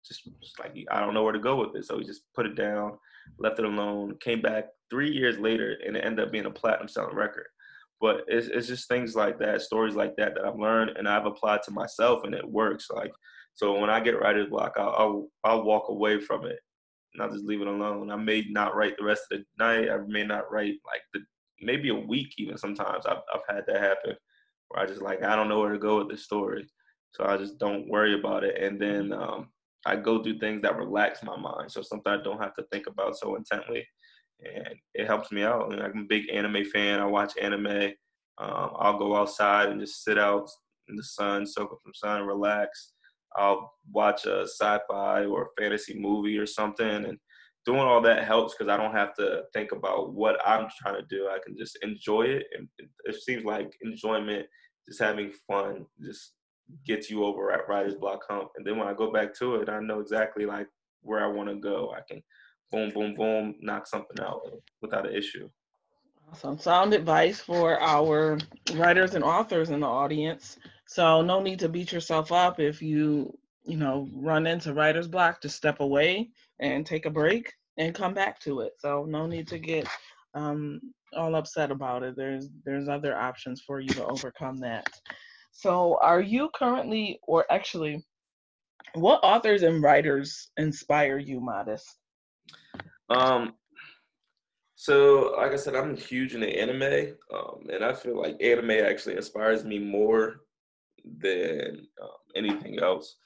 just, 0.06 0.30
like 0.60 0.76
I 0.92 1.00
don't 1.00 1.14
know 1.14 1.24
where 1.24 1.34
to 1.34 1.40
go 1.40 1.56
with 1.56 1.76
it, 1.76 1.86
so 1.86 1.98
he 1.98 2.06
just 2.06 2.24
put 2.36 2.46
it 2.46 2.56
down, 2.56 2.98
left 3.40 3.60
it 3.60 3.66
alone. 3.66 4.18
Came 4.20 4.42
back 4.42 4.66
three 4.90 5.10
years 5.10 5.40
later 5.40 5.78
and 5.86 5.96
it 5.96 6.04
ended 6.06 6.26
up 6.26 6.32
being 6.32 6.46
a 6.46 6.52
platinum 6.52 6.90
selling 6.90 7.16
record. 7.16 7.48
But 8.02 8.26
it's 8.28 8.48
it's 8.48 8.68
just 8.68 8.90
things 8.90 9.16
like 9.16 9.40
that, 9.40 9.62
stories 9.62 9.96
like 9.96 10.16
that 10.18 10.36
that 10.36 10.46
I've 10.46 10.60
learned 10.60 10.98
and 10.98 11.08
I've 11.08 11.26
applied 11.26 11.64
to 11.64 11.72
myself 11.72 12.26
and 12.26 12.36
it 12.36 12.48
works. 12.48 12.88
Like 12.94 13.14
so 13.54 13.80
when 13.80 13.90
I 13.90 14.02
get 14.02 14.20
writer's 14.20 14.50
block, 14.50 14.74
I'll 14.78 14.96
I'll, 14.98 15.28
I'll 15.46 15.64
walk 15.64 15.88
away 15.88 16.20
from 16.20 16.46
it 16.46 16.60
and 17.14 17.24
I'll 17.24 17.32
just 17.32 17.46
leave 17.46 17.62
it 17.62 17.68
alone. 17.68 18.12
I 18.12 18.16
may 18.16 18.46
not 18.50 18.76
write 18.76 18.98
the 18.98 19.06
rest 19.06 19.24
of 19.32 19.40
the 19.40 19.46
night. 19.64 19.90
I 19.90 19.98
may 20.08 20.26
not 20.26 20.52
write 20.52 20.76
like 20.86 21.02
the 21.14 21.22
maybe 21.62 21.90
a 21.90 21.96
week 21.96 22.34
even 22.38 22.58
sometimes 22.58 23.06
I've, 23.06 23.22
I've 23.34 23.56
had 23.56 23.64
that 23.68 23.82
happen 23.82 24.16
where 24.68 24.84
I 24.84 24.86
just 24.86 25.02
like 25.02 25.24
I 25.24 25.36
don't 25.36 25.50
know 25.50 25.60
where 25.60 25.72
to 25.72 25.80
go 25.80 26.00
with 26.00 26.10
this 26.10 26.24
story 26.24 26.68
so 27.12 27.26
I 27.26 27.38
just 27.38 27.58
don't 27.60 27.88
worry 27.88 28.20
about 28.20 28.44
it 28.44 28.62
and 28.62 28.82
then 28.82 29.14
um, 29.14 29.50
I 29.86 29.96
go 29.96 30.22
do 30.22 30.40
things 30.40 30.62
that 30.62 30.78
relax 30.78 31.24
my 31.24 31.38
mind 31.38 31.72
so 31.72 31.82
something 31.82 32.12
I 32.12 32.22
don't 32.22 32.42
have 32.42 32.56
to 32.56 32.66
think 32.72 32.88
about 32.88 33.18
so 33.18 33.36
intently 33.36 33.86
and 34.44 34.76
it 34.94 35.08
helps 35.08 35.32
me 35.32 35.44
out 35.44 35.72
and 35.72 35.82
I'm 35.82 36.00
a 36.00 36.04
big 36.04 36.30
anime 36.32 36.66
fan 36.66 37.00
I 37.00 37.06
watch 37.06 37.34
anime 37.42 37.92
um, 38.40 38.72
I'll 38.78 38.98
go 38.98 39.16
outside 39.16 39.70
and 39.70 39.80
just 39.80 40.04
sit 40.04 40.18
out 40.18 40.50
in 40.90 40.96
the 40.96 41.04
sun 41.04 41.46
soak 41.46 41.72
up 41.72 41.80
some 41.84 41.94
sun 41.94 42.20
and 42.20 42.28
relax 42.28 42.94
I'll 43.36 43.72
watch 43.92 44.26
a 44.26 44.44
sci-fi 44.44 45.26
or 45.26 45.44
a 45.44 45.62
fantasy 45.62 46.00
movie 46.00 46.38
or 46.38 46.46
something 46.46 47.06
and 47.06 47.18
doing 47.66 47.80
all 47.80 48.02
that 48.02 48.26
helps 48.26 48.54
because 48.54 48.72
I 48.72 48.78
don't 48.78 48.96
have 48.96 49.14
to 49.16 49.44
think 49.54 49.72
about 49.72 50.14
what 50.14 50.38
I'm 50.46 50.68
trying 50.82 50.96
to 50.96 51.06
do. 51.10 51.28
I 51.28 51.40
can 51.44 51.58
just 51.58 51.78
enjoy 51.82 52.24
it, 52.24 52.46
and 52.58 52.68
it 53.06 53.16
seems 53.16 53.46
like 53.46 53.72
enjoyment, 53.84 54.46
just 54.88 55.02
having 55.02 55.32
fun, 55.48 55.86
just 56.02 56.34
gets 56.86 57.10
you 57.10 57.24
over 57.24 57.52
at 57.52 57.68
writer's 57.68 57.96
block 57.96 58.22
hump. 58.30 58.50
And 58.58 58.66
then 58.66 58.78
when 58.78 58.88
I 58.88 58.94
go 58.94 59.12
back 59.12 59.34
to 59.40 59.56
it, 59.56 59.70
I 59.70 59.80
know 59.80 60.00
exactly 60.00 60.46
like 60.46 60.68
where 61.02 61.24
I 61.24 61.28
want 61.28 61.50
to 61.50 61.56
go. 61.56 61.94
I 61.96 62.02
can 62.10 62.22
boom, 62.72 62.90
boom, 62.90 63.14
boom, 63.16 63.56
knock 63.62 63.88
something 63.88 64.20
out 64.20 64.42
without 64.82 65.08
an 65.08 65.16
issue. 65.16 65.50
Some 66.34 66.58
Sound 66.58 66.94
advice 66.94 67.40
for 67.40 67.80
our 67.80 68.40
writers 68.74 69.14
and 69.14 69.24
authors 69.24 69.70
in 69.70 69.82
the 69.82 69.88
audience. 69.88 70.58
So 70.88 71.22
no 71.22 71.42
need 71.42 71.60
to 71.60 71.70
beat 71.70 71.92
yourself 71.92 72.32
up 72.32 72.60
if 72.60 72.82
you, 72.82 73.38
you 73.64 73.78
know, 73.78 74.10
run 74.16 74.48
into 74.48 74.74
writer's 74.74 75.08
block 75.08 75.42
to 75.42 75.50
step 75.50 75.80
away 75.80 76.32
and 76.64 76.86
take 76.86 77.06
a 77.06 77.12
break 77.12 77.46
and 77.78 77.94
come 77.94 78.14
back 78.14 78.40
to 78.46 78.62
it. 78.62 78.74
So 78.80 79.06
no 79.08 79.28
need 79.28 79.48
to 79.50 79.60
get 79.60 79.88
um, 80.34 80.80
all 81.16 81.36
upset 81.36 81.70
about 81.72 82.02
it. 82.04 82.16
There's 82.16 82.50
there's 82.66 82.88
other 82.88 83.14
options 83.16 83.62
for 83.68 83.80
you 83.80 83.94
to 84.00 84.06
overcome 84.06 84.58
that. 84.62 84.88
So 85.52 86.00
are 86.02 86.22
you 86.22 86.50
currently, 86.56 87.20
or 87.28 87.46
actually, 87.52 88.04
What 88.96 89.22
authors 89.24 89.64
and 89.64 89.82
writers 89.82 90.52
inspire 90.58 91.18
you, 91.18 91.40
Maadist? 91.40 91.88
Um, 93.10 93.54
so 94.76 95.34
like 95.38 95.52
I 95.52 95.56
said, 95.56 95.76
I'm 95.76 95.96
huge 95.96 96.36
into 96.36 96.48
anime, 96.48 97.16
um, 97.34 97.68
and 97.72 97.84
I 97.84 97.94
feel 97.94 98.20
like 98.20 98.42
anime 98.42 98.72
actually 98.72 99.16
inspires 99.16 99.64
me 99.64 99.80
more 99.80 100.42
than 101.22 101.88
um, 102.02 102.10
anything 102.36 102.80
else. 102.80 103.18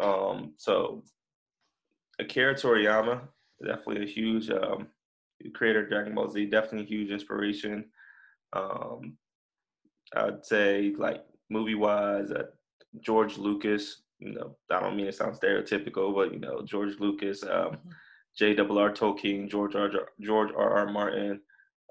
Um, 0.00 0.54
so 0.56 1.02
Akira 2.20 2.54
Toriyama, 2.54 3.20
definitely 3.64 4.04
a 4.04 4.08
huge 4.08 4.50
um, 4.50 4.88
creator 5.54 5.82
of 5.82 5.88
Dragon 5.88 6.14
Ball 6.14 6.30
Z, 6.30 6.46
definitely 6.46 6.84
a 6.84 6.88
huge 6.88 7.10
inspiration. 7.10 7.86
Um, 8.52 9.16
I'd 10.14 10.44
say 10.44 10.94
like 10.98 11.24
movie 11.50 11.74
wise, 11.74 12.30
uh, 12.30 12.44
George 13.00 13.38
Lucas. 13.38 14.02
You 14.18 14.34
know, 14.34 14.56
I 14.70 14.80
don't 14.80 14.96
mean 14.96 15.06
to 15.06 15.12
sound 15.12 15.34
stereotypical, 15.34 16.14
but 16.14 16.32
you 16.32 16.40
know, 16.40 16.62
George 16.62 16.98
Lucas, 17.00 17.42
um, 17.42 17.48
mm-hmm. 17.48 17.90
J.R.R. 18.36 18.92
Tolkien, 18.92 19.50
George 19.50 19.74
R. 19.74 19.90
George 20.20 20.50
R. 20.56 20.78
R. 20.78 20.92
Martin, 20.92 21.40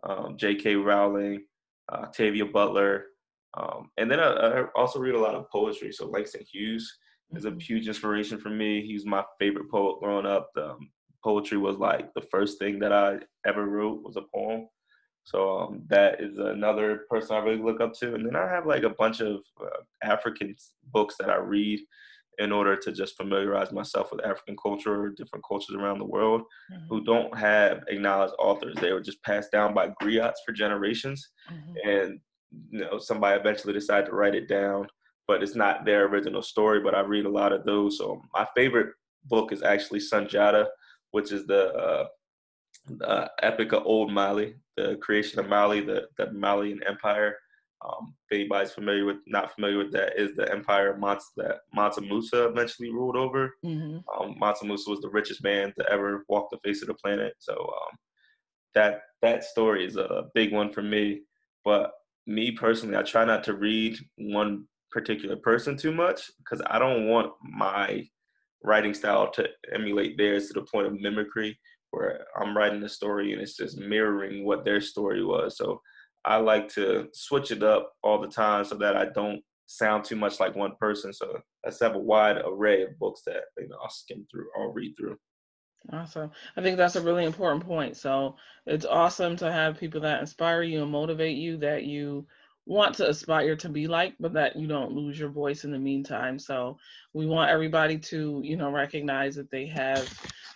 um, 0.03 0.37
J.K. 0.37 0.75
Rowling, 0.75 1.43
uh, 1.91 2.03
Octavia 2.03 2.45
Butler, 2.45 3.05
um, 3.55 3.89
and 3.97 4.09
then 4.09 4.19
I, 4.19 4.29
I, 4.29 4.63
also 4.75 4.99
read 4.99 5.15
a 5.15 5.19
lot 5.19 5.35
of 5.35 5.49
poetry. 5.49 5.91
So 5.91 6.07
Langston 6.07 6.45
Hughes 6.49 6.97
is 7.35 7.45
a 7.45 7.49
mm-hmm. 7.49 7.59
huge 7.59 7.87
inspiration 7.87 8.39
for 8.39 8.49
me. 8.49 8.85
He's 8.85 9.05
my 9.05 9.23
favorite 9.39 9.69
poet 9.69 9.99
growing 9.99 10.25
up. 10.25 10.49
Um, 10.57 10.89
poetry 11.23 11.57
was 11.57 11.77
like 11.77 12.13
the 12.13 12.27
first 12.31 12.59
thing 12.59 12.79
that 12.79 12.93
I 12.93 13.17
ever 13.45 13.65
wrote 13.65 14.03
was 14.03 14.17
a 14.17 14.23
poem. 14.33 14.67
So 15.25 15.59
um, 15.59 15.83
that 15.89 16.21
is 16.21 16.37
another 16.37 17.01
person 17.09 17.35
I 17.35 17.39
really 17.39 17.61
look 17.61 17.81
up 17.81 17.93
to. 17.99 18.15
And 18.15 18.25
then 18.25 18.35
I 18.35 18.47
have 18.47 18.65
like 18.65 18.83
a 18.83 18.89
bunch 18.89 19.21
of 19.21 19.41
uh, 19.61 19.83
African 20.03 20.55
books 20.91 21.15
that 21.19 21.29
I 21.29 21.35
read 21.35 21.79
in 22.39 22.53
order 22.53 22.75
to 22.77 22.91
just 22.91 23.17
familiarize 23.17 23.71
myself 23.71 24.11
with 24.11 24.25
African 24.25 24.55
culture, 24.61 25.13
different 25.15 25.43
cultures 25.47 25.75
around 25.75 25.99
the 25.99 26.05
world, 26.05 26.41
mm-hmm. 26.71 26.85
who 26.87 27.03
don't 27.03 27.37
have 27.37 27.83
acknowledged 27.89 28.33
authors. 28.39 28.75
They 28.79 28.93
were 28.93 29.01
just 29.01 29.21
passed 29.23 29.51
down 29.51 29.73
by 29.73 29.89
griots 30.01 30.37
for 30.45 30.53
generations, 30.53 31.29
mm-hmm. 31.51 31.89
and 31.89 32.19
you 32.71 32.79
know 32.79 32.97
somebody 32.97 33.39
eventually 33.39 33.73
decided 33.73 34.07
to 34.07 34.13
write 34.13 34.35
it 34.35 34.47
down, 34.47 34.87
but 35.29 35.43
it's 35.43 35.55
not 35.55 35.85
their 35.85 36.07
original 36.07 36.41
story. 36.41 36.81
But 36.81 36.95
I 36.95 37.01
read 37.01 37.27
a 37.27 37.29
lot 37.41 37.53
of 37.53 37.63
those. 37.63 37.99
So 37.99 38.19
my 38.33 38.47
favorite 38.55 38.93
book 39.25 39.51
is 39.53 39.61
actually 39.61 39.99
Sundiata, 39.99 40.65
which 41.11 41.31
is 41.31 41.45
the 41.45 41.71
uh, 41.85 42.05
uh, 43.05 43.27
epic 43.43 43.71
of 43.71 43.85
old 43.85 44.11
Mali, 44.11 44.55
the 44.75 44.97
creation 44.99 45.39
of 45.39 45.47
Mali, 45.47 45.81
the 45.81 46.07
the 46.17 46.31
Malian 46.31 46.81
Empire. 46.85 47.35
Um, 47.85 48.13
if 48.29 48.35
anybody's 48.35 48.73
familiar 48.73 49.05
with, 49.05 49.17
not 49.25 49.53
familiar 49.53 49.77
with 49.77 49.93
that, 49.93 50.19
is 50.19 50.35
the 50.35 50.51
empire 50.51 50.97
Mont- 50.97 51.23
that 51.37 51.59
Mansa 51.73 52.01
Musa 52.01 52.47
eventually 52.47 52.89
ruled 52.89 53.15
over. 53.15 53.55
Mm-hmm. 53.63 53.99
Um, 54.11 54.35
Mansa 54.37 54.65
Musa 54.65 54.89
was 54.89 54.99
the 54.99 55.09
richest 55.09 55.41
man 55.43 55.71
to 55.77 55.89
ever 55.89 56.25
walk 56.27 56.49
the 56.49 56.57
face 56.57 56.81
of 56.81 56.89
the 56.89 56.95
planet. 56.95 57.35
So 57.37 57.53
um, 57.53 57.97
that 58.73 59.01
that 59.21 59.43
story 59.43 59.85
is 59.85 59.95
a 59.95 60.25
big 60.33 60.51
one 60.51 60.73
for 60.73 60.81
me. 60.81 61.21
But 61.63 61.91
me 62.25 62.51
personally, 62.51 62.97
I 62.97 63.03
try 63.03 63.25
not 63.25 63.43
to 63.45 63.53
read 63.53 63.95
one 64.17 64.65
particular 64.91 65.35
person 65.37 65.77
too 65.77 65.91
much 65.91 66.31
because 66.37 66.61
I 66.67 66.79
don't 66.79 67.07
want 67.07 67.31
my 67.41 68.07
writing 68.63 68.93
style 68.93 69.31
to 69.31 69.47
emulate 69.73 70.17
theirs 70.17 70.47
to 70.47 70.53
the 70.53 70.65
point 70.71 70.87
of 70.87 70.99
mimicry 70.99 71.57
where 71.91 72.25
I'm 72.39 72.55
writing 72.55 72.83
a 72.83 72.89
story 72.89 73.33
and 73.33 73.41
it's 73.41 73.57
just 73.57 73.77
mirroring 73.77 74.45
what 74.45 74.65
their 74.65 74.81
story 74.81 75.23
was. 75.23 75.57
So 75.57 75.81
I 76.25 76.37
like 76.37 76.67
to 76.73 77.07
switch 77.13 77.51
it 77.51 77.63
up 77.63 77.93
all 78.03 78.21
the 78.21 78.27
time 78.27 78.65
so 78.65 78.75
that 78.75 78.97
I 78.97 79.05
don't 79.05 79.41
sound 79.67 80.03
too 80.03 80.15
much 80.15 80.39
like 80.39 80.55
one 80.55 80.75
person. 80.79 81.13
So 81.13 81.39
let's 81.63 81.79
have 81.79 81.95
a 81.95 81.99
wide 81.99 82.37
array 82.45 82.83
of 82.83 82.97
books 82.99 83.21
that 83.25 83.43
you 83.57 83.67
know 83.69 83.77
I'll 83.81 83.89
skim 83.89 84.25
through, 84.29 84.47
I'll 84.57 84.73
read 84.73 84.95
through. 84.97 85.17
Awesome. 85.93 86.31
I 86.57 86.61
think 86.61 86.77
that's 86.77 86.97
a 86.97 87.01
really 87.01 87.23
important 87.23 87.65
point. 87.65 87.95
So 87.95 88.35
it's 88.65 88.85
awesome 88.85 89.37
to 89.37 89.51
have 89.51 89.79
people 89.79 90.01
that 90.01 90.19
inspire 90.19 90.61
you 90.61 90.83
and 90.83 90.91
motivate 90.91 91.37
you 91.37 91.57
that 91.57 91.85
you 91.85 92.27
want 92.69 92.93
to 92.95 93.09
aspire 93.09 93.55
to 93.55 93.67
be 93.67 93.87
like, 93.87 94.13
but 94.19 94.31
that 94.33 94.55
you 94.55 94.67
don't 94.67 94.91
lose 94.91 95.19
your 95.19 95.29
voice 95.29 95.63
in 95.63 95.71
the 95.71 95.79
meantime. 95.79 96.37
So 96.37 96.77
we 97.13 97.25
want 97.25 97.49
everybody 97.49 97.97
to, 97.97 98.41
you 98.43 98.55
know, 98.57 98.69
recognize 98.69 99.35
that 99.37 99.49
they 99.49 99.65
have 99.65 100.07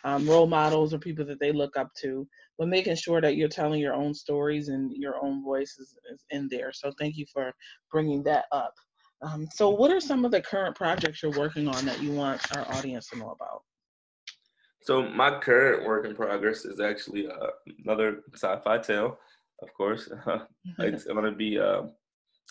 um, 0.03 0.29
role 0.29 0.45
models 0.45 0.93
or 0.93 0.99
people 0.99 1.25
that 1.25 1.39
they 1.39 1.51
look 1.51 1.75
up 1.75 1.89
to, 2.01 2.27
but 2.59 2.67
making 2.67 2.97
sure 2.97 3.19
that 3.19 3.35
you're 3.35 3.47
telling 3.47 3.81
your 3.81 3.95
own 3.95 4.13
stories 4.13 4.69
and 4.69 4.91
your 4.95 5.15
own 5.25 5.43
voice 5.43 5.79
is, 5.79 5.97
is 6.11 6.23
in 6.29 6.47
there. 6.51 6.71
So 6.71 6.91
thank 6.99 7.17
you 7.17 7.25
for 7.33 7.51
bringing 7.91 8.21
that 8.23 8.45
up. 8.51 8.75
Um, 9.23 9.47
so 9.51 9.69
what 9.69 9.89
are 9.89 9.99
some 9.99 10.23
of 10.23 10.29
the 10.29 10.41
current 10.41 10.75
projects 10.75 11.23
you're 11.23 11.31
working 11.31 11.67
on 11.67 11.83
that 11.85 11.99
you 11.99 12.11
want 12.11 12.41
our 12.55 12.71
audience 12.75 13.07
to 13.09 13.17
know 13.17 13.31
about? 13.31 13.63
So 14.81 15.01
my 15.01 15.39
current 15.39 15.87
work 15.87 16.05
in 16.05 16.13
progress 16.13 16.63
is 16.65 16.79
actually 16.79 17.27
uh, 17.27 17.47
another 17.83 18.21
sci-fi 18.35 18.77
tale, 18.77 19.17
of 19.63 19.73
course. 19.73 20.11
it's 20.77 21.05
going 21.05 21.23
to 21.23 21.31
be 21.31 21.57
uh, 21.57 21.83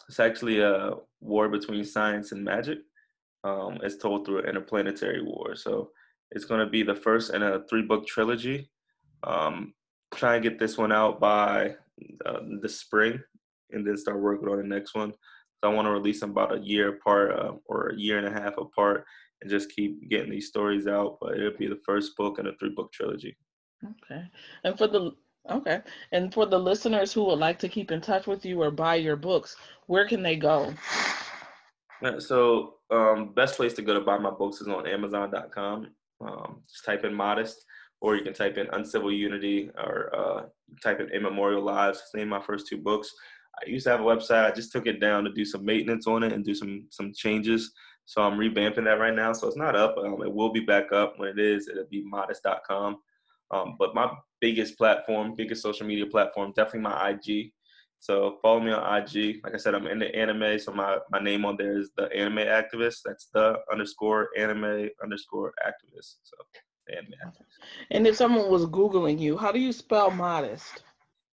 it's 0.08 0.20
actually 0.20 0.60
a 0.60 0.92
war 1.20 1.48
between 1.48 1.84
science 1.84 2.32
and 2.32 2.44
magic. 2.44 2.78
Um, 3.44 3.78
it's 3.82 3.96
told 3.96 4.24
through 4.24 4.40
an 4.40 4.48
interplanetary 4.48 5.22
war. 5.22 5.56
So 5.56 5.90
it's 6.30 6.44
going 6.44 6.60
to 6.60 6.70
be 6.70 6.82
the 6.82 6.94
first 6.94 7.34
in 7.34 7.42
a 7.42 7.62
three 7.68 7.82
book 7.82 8.06
trilogy. 8.06 8.70
Um, 9.24 9.74
try 10.14 10.34
and 10.34 10.42
get 10.42 10.58
this 10.58 10.76
one 10.76 10.92
out 10.92 11.20
by 11.20 11.74
uh, 12.26 12.40
the 12.60 12.68
spring 12.68 13.20
and 13.70 13.86
then 13.86 13.96
start 13.96 14.20
working 14.20 14.48
on 14.48 14.58
the 14.58 14.64
next 14.64 14.94
one. 14.94 15.12
So 15.12 15.70
I 15.70 15.74
want 15.74 15.86
to 15.86 15.92
release 15.92 16.20
them 16.20 16.30
about 16.30 16.56
a 16.56 16.60
year 16.60 16.88
apart 16.88 17.32
uh, 17.32 17.52
or 17.66 17.90
a 17.90 17.96
year 17.96 18.18
and 18.18 18.26
a 18.26 18.40
half 18.40 18.58
apart 18.58 19.04
and 19.40 19.50
just 19.50 19.70
keep 19.70 20.08
getting 20.08 20.30
these 20.30 20.48
stories 20.48 20.86
out. 20.86 21.18
But 21.20 21.36
it'll 21.36 21.56
be 21.56 21.68
the 21.68 21.80
first 21.86 22.16
book 22.16 22.38
in 22.38 22.46
a 22.46 22.52
three 22.58 22.74
book 22.74 22.92
trilogy. 22.92 23.36
Okay. 23.84 24.24
And 24.64 24.76
for 24.76 24.86
the 24.86 25.12
Okay. 25.50 25.80
And 26.12 26.32
for 26.32 26.46
the 26.46 26.58
listeners 26.58 27.12
who 27.12 27.24
would 27.24 27.38
like 27.38 27.58
to 27.60 27.68
keep 27.68 27.90
in 27.90 28.00
touch 28.00 28.26
with 28.26 28.44
you 28.44 28.62
or 28.62 28.70
buy 28.70 28.94
your 28.94 29.16
books, 29.16 29.56
where 29.86 30.06
can 30.06 30.22
they 30.22 30.36
go? 30.36 30.72
So, 32.18 32.74
um, 32.90 33.32
best 33.34 33.56
place 33.56 33.74
to 33.74 33.82
go 33.82 33.94
to 33.94 34.00
buy 34.00 34.18
my 34.18 34.30
books 34.30 34.60
is 34.60 34.68
on 34.68 34.86
Amazon.com. 34.86 35.88
Um, 36.20 36.62
just 36.68 36.84
type 36.84 37.04
in 37.04 37.12
"Maadist," 37.12 37.54
or 38.00 38.16
you 38.16 38.22
can 38.22 38.34
type 38.34 38.58
in 38.58 38.66
"uncivil 38.72 39.12
unity" 39.12 39.70
or 39.76 40.14
uh, 40.14 40.42
type 40.82 41.00
in 41.00 41.08
"immemorial 41.10 41.62
lives." 41.62 42.02
Name 42.14 42.28
my 42.28 42.40
first 42.40 42.66
two 42.66 42.78
books. 42.78 43.12
I 43.60 43.70
used 43.70 43.84
to 43.84 43.90
have 43.90 44.00
a 44.00 44.04
website. 44.04 44.44
I 44.44 44.50
just 44.50 44.72
took 44.72 44.86
it 44.86 45.00
down 45.00 45.24
to 45.24 45.32
do 45.32 45.44
some 45.44 45.64
maintenance 45.64 46.06
on 46.06 46.22
it 46.22 46.32
and 46.32 46.44
do 46.44 46.54
some 46.54 46.86
some 46.90 47.12
changes. 47.12 47.72
So 48.04 48.22
I'm 48.22 48.38
revamping 48.38 48.84
that 48.84 48.98
right 48.98 49.14
now. 49.14 49.32
So 49.32 49.46
it's 49.46 49.56
not 49.56 49.76
up. 49.76 49.96
Um, 49.96 50.22
it 50.22 50.32
will 50.32 50.52
be 50.52 50.60
back 50.60 50.92
up 50.92 51.18
when 51.18 51.28
it 51.28 51.38
is. 51.38 51.68
It'll 51.68 51.86
be 51.86 52.04
maadist.com. 52.12 52.98
Um, 53.52 53.76
but 53.78 53.94
my 53.94 54.10
biggest 54.40 54.76
platform, 54.78 55.34
biggest 55.36 55.62
social 55.62 55.86
media 55.86 56.06
platform, 56.06 56.52
definitely 56.56 56.80
my 56.80 57.10
IG. 57.10 57.52
So 58.00 58.38
follow 58.42 58.60
me 58.60 58.72
on 58.72 59.02
IG. 59.02 59.40
Like 59.44 59.54
I 59.54 59.58
said, 59.58 59.74
I'm 59.74 59.86
into 59.86 60.12
anime, 60.14 60.58
so 60.58 60.72
my, 60.72 60.98
my 61.10 61.20
name 61.20 61.44
on 61.44 61.56
there 61.56 61.78
is 61.78 61.90
the 61.96 62.12
anime 62.12 62.38
activist. 62.38 63.00
That's 63.04 63.28
the 63.32 63.58
underscore 63.70 64.30
anime 64.36 64.88
underscore 65.02 65.52
activist. 65.64 66.16
So 66.24 66.36
anime 66.92 67.12
activist. 67.24 67.64
And 67.92 68.06
if 68.06 68.16
someone 68.16 68.50
was 68.50 68.66
Googling 68.66 69.20
you, 69.20 69.36
how 69.36 69.52
do 69.52 69.60
you 69.60 69.72
spell 69.72 70.10
Maadist? 70.10 70.80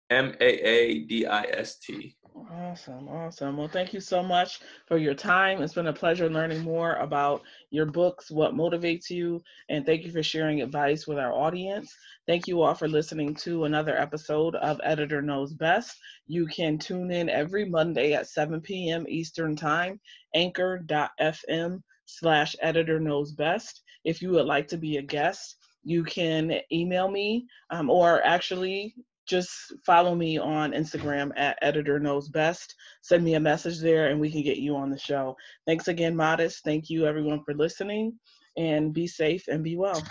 M 0.10 0.36
A 0.40 0.46
A 0.46 1.00
D 1.06 1.26
I 1.26 1.44
S 1.44 1.78
T. 1.78 2.16
Awesome, 2.36 3.08
awesome. 3.08 3.56
Well, 3.58 3.70
thank 3.70 3.94
you 3.94 4.02
so 4.02 4.22
much 4.22 4.60
for 4.88 4.98
your 4.98 5.14
time. 5.14 5.62
It's 5.62 5.74
been 5.74 5.88
a 5.88 5.94
pleasure 5.94 6.30
learning 6.30 6.64
more 6.64 6.96
about 6.96 7.42
your 7.72 7.86
books, 7.86 8.30
what 8.30 8.54
motivates 8.54 9.10
you, 9.10 9.42
and 9.70 9.86
thank 9.86 10.04
you 10.04 10.12
for 10.12 10.22
sharing 10.22 10.62
advice 10.62 11.08
with 11.08 11.18
our 11.18 11.32
audience. 11.32 11.96
Thank 12.28 12.48
you 12.48 12.62
all 12.62 12.74
for 12.74 12.90
listening 12.90 13.36
to 13.36 13.64
another 13.64 13.98
episode 13.98 14.56
of 14.56 14.82
Editor 14.84 15.22
Knows 15.22 15.54
Best. 15.54 15.98
You 16.28 16.46
can 16.46 16.78
tune 16.78 17.10
in 17.12 17.30
every 17.30 17.66
Monday 17.66 18.14
at 18.14 18.28
7 18.28 18.90
p.m. 18.90 19.06
Eastern 19.08 19.56
Time, 19.56 20.00
anchor.fm 20.34 21.82
slash 22.06 22.56
editor 22.62 23.00
knows 23.00 23.32
best. 23.32 23.82
If 24.04 24.22
you 24.22 24.32
would 24.32 24.46
like 24.46 24.68
to 24.70 24.78
be 24.78 24.98
a 24.98 25.02
guest, 25.02 25.56
you 25.84 26.04
can 26.04 26.60
email 26.72 27.10
me 27.10 27.48
um, 27.70 27.90
or 27.90 28.22
actually 28.26 28.94
just 29.28 29.50
follow 29.86 30.16
me 30.16 30.38
on 30.38 30.72
Instagram 30.72 31.32
at 31.36 31.58
editor 31.62 32.00
knows 32.00 32.30
best. 32.30 32.76
Send 33.02 33.24
me 33.24 33.36
a 33.36 33.40
message 33.40 33.80
there 33.80 34.10
and 34.10 34.20
we 34.20 34.32
can 34.32 34.44
get 34.44 34.58
you 34.58 34.76
on 34.76 34.90
the 34.90 34.98
show. 34.98 35.36
Thanks 35.66 35.88
again, 35.88 36.16
Maadist. 36.16 36.62
Thank 36.64 36.90
you 36.90 37.06
everyone 37.06 37.44
for 37.44 37.54
listening 37.54 38.14
and 38.58 38.94
be 38.94 39.08
safe 39.08 39.48
and 39.48 39.64
be 39.64 39.76
well. 39.76 40.02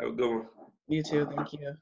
Have 0.00 0.08
a 0.08 0.12
good 0.12 0.30
one. 0.30 0.46
You 0.88 1.02
too. 1.02 1.28
Thank 1.36 1.52
you. 1.52 1.74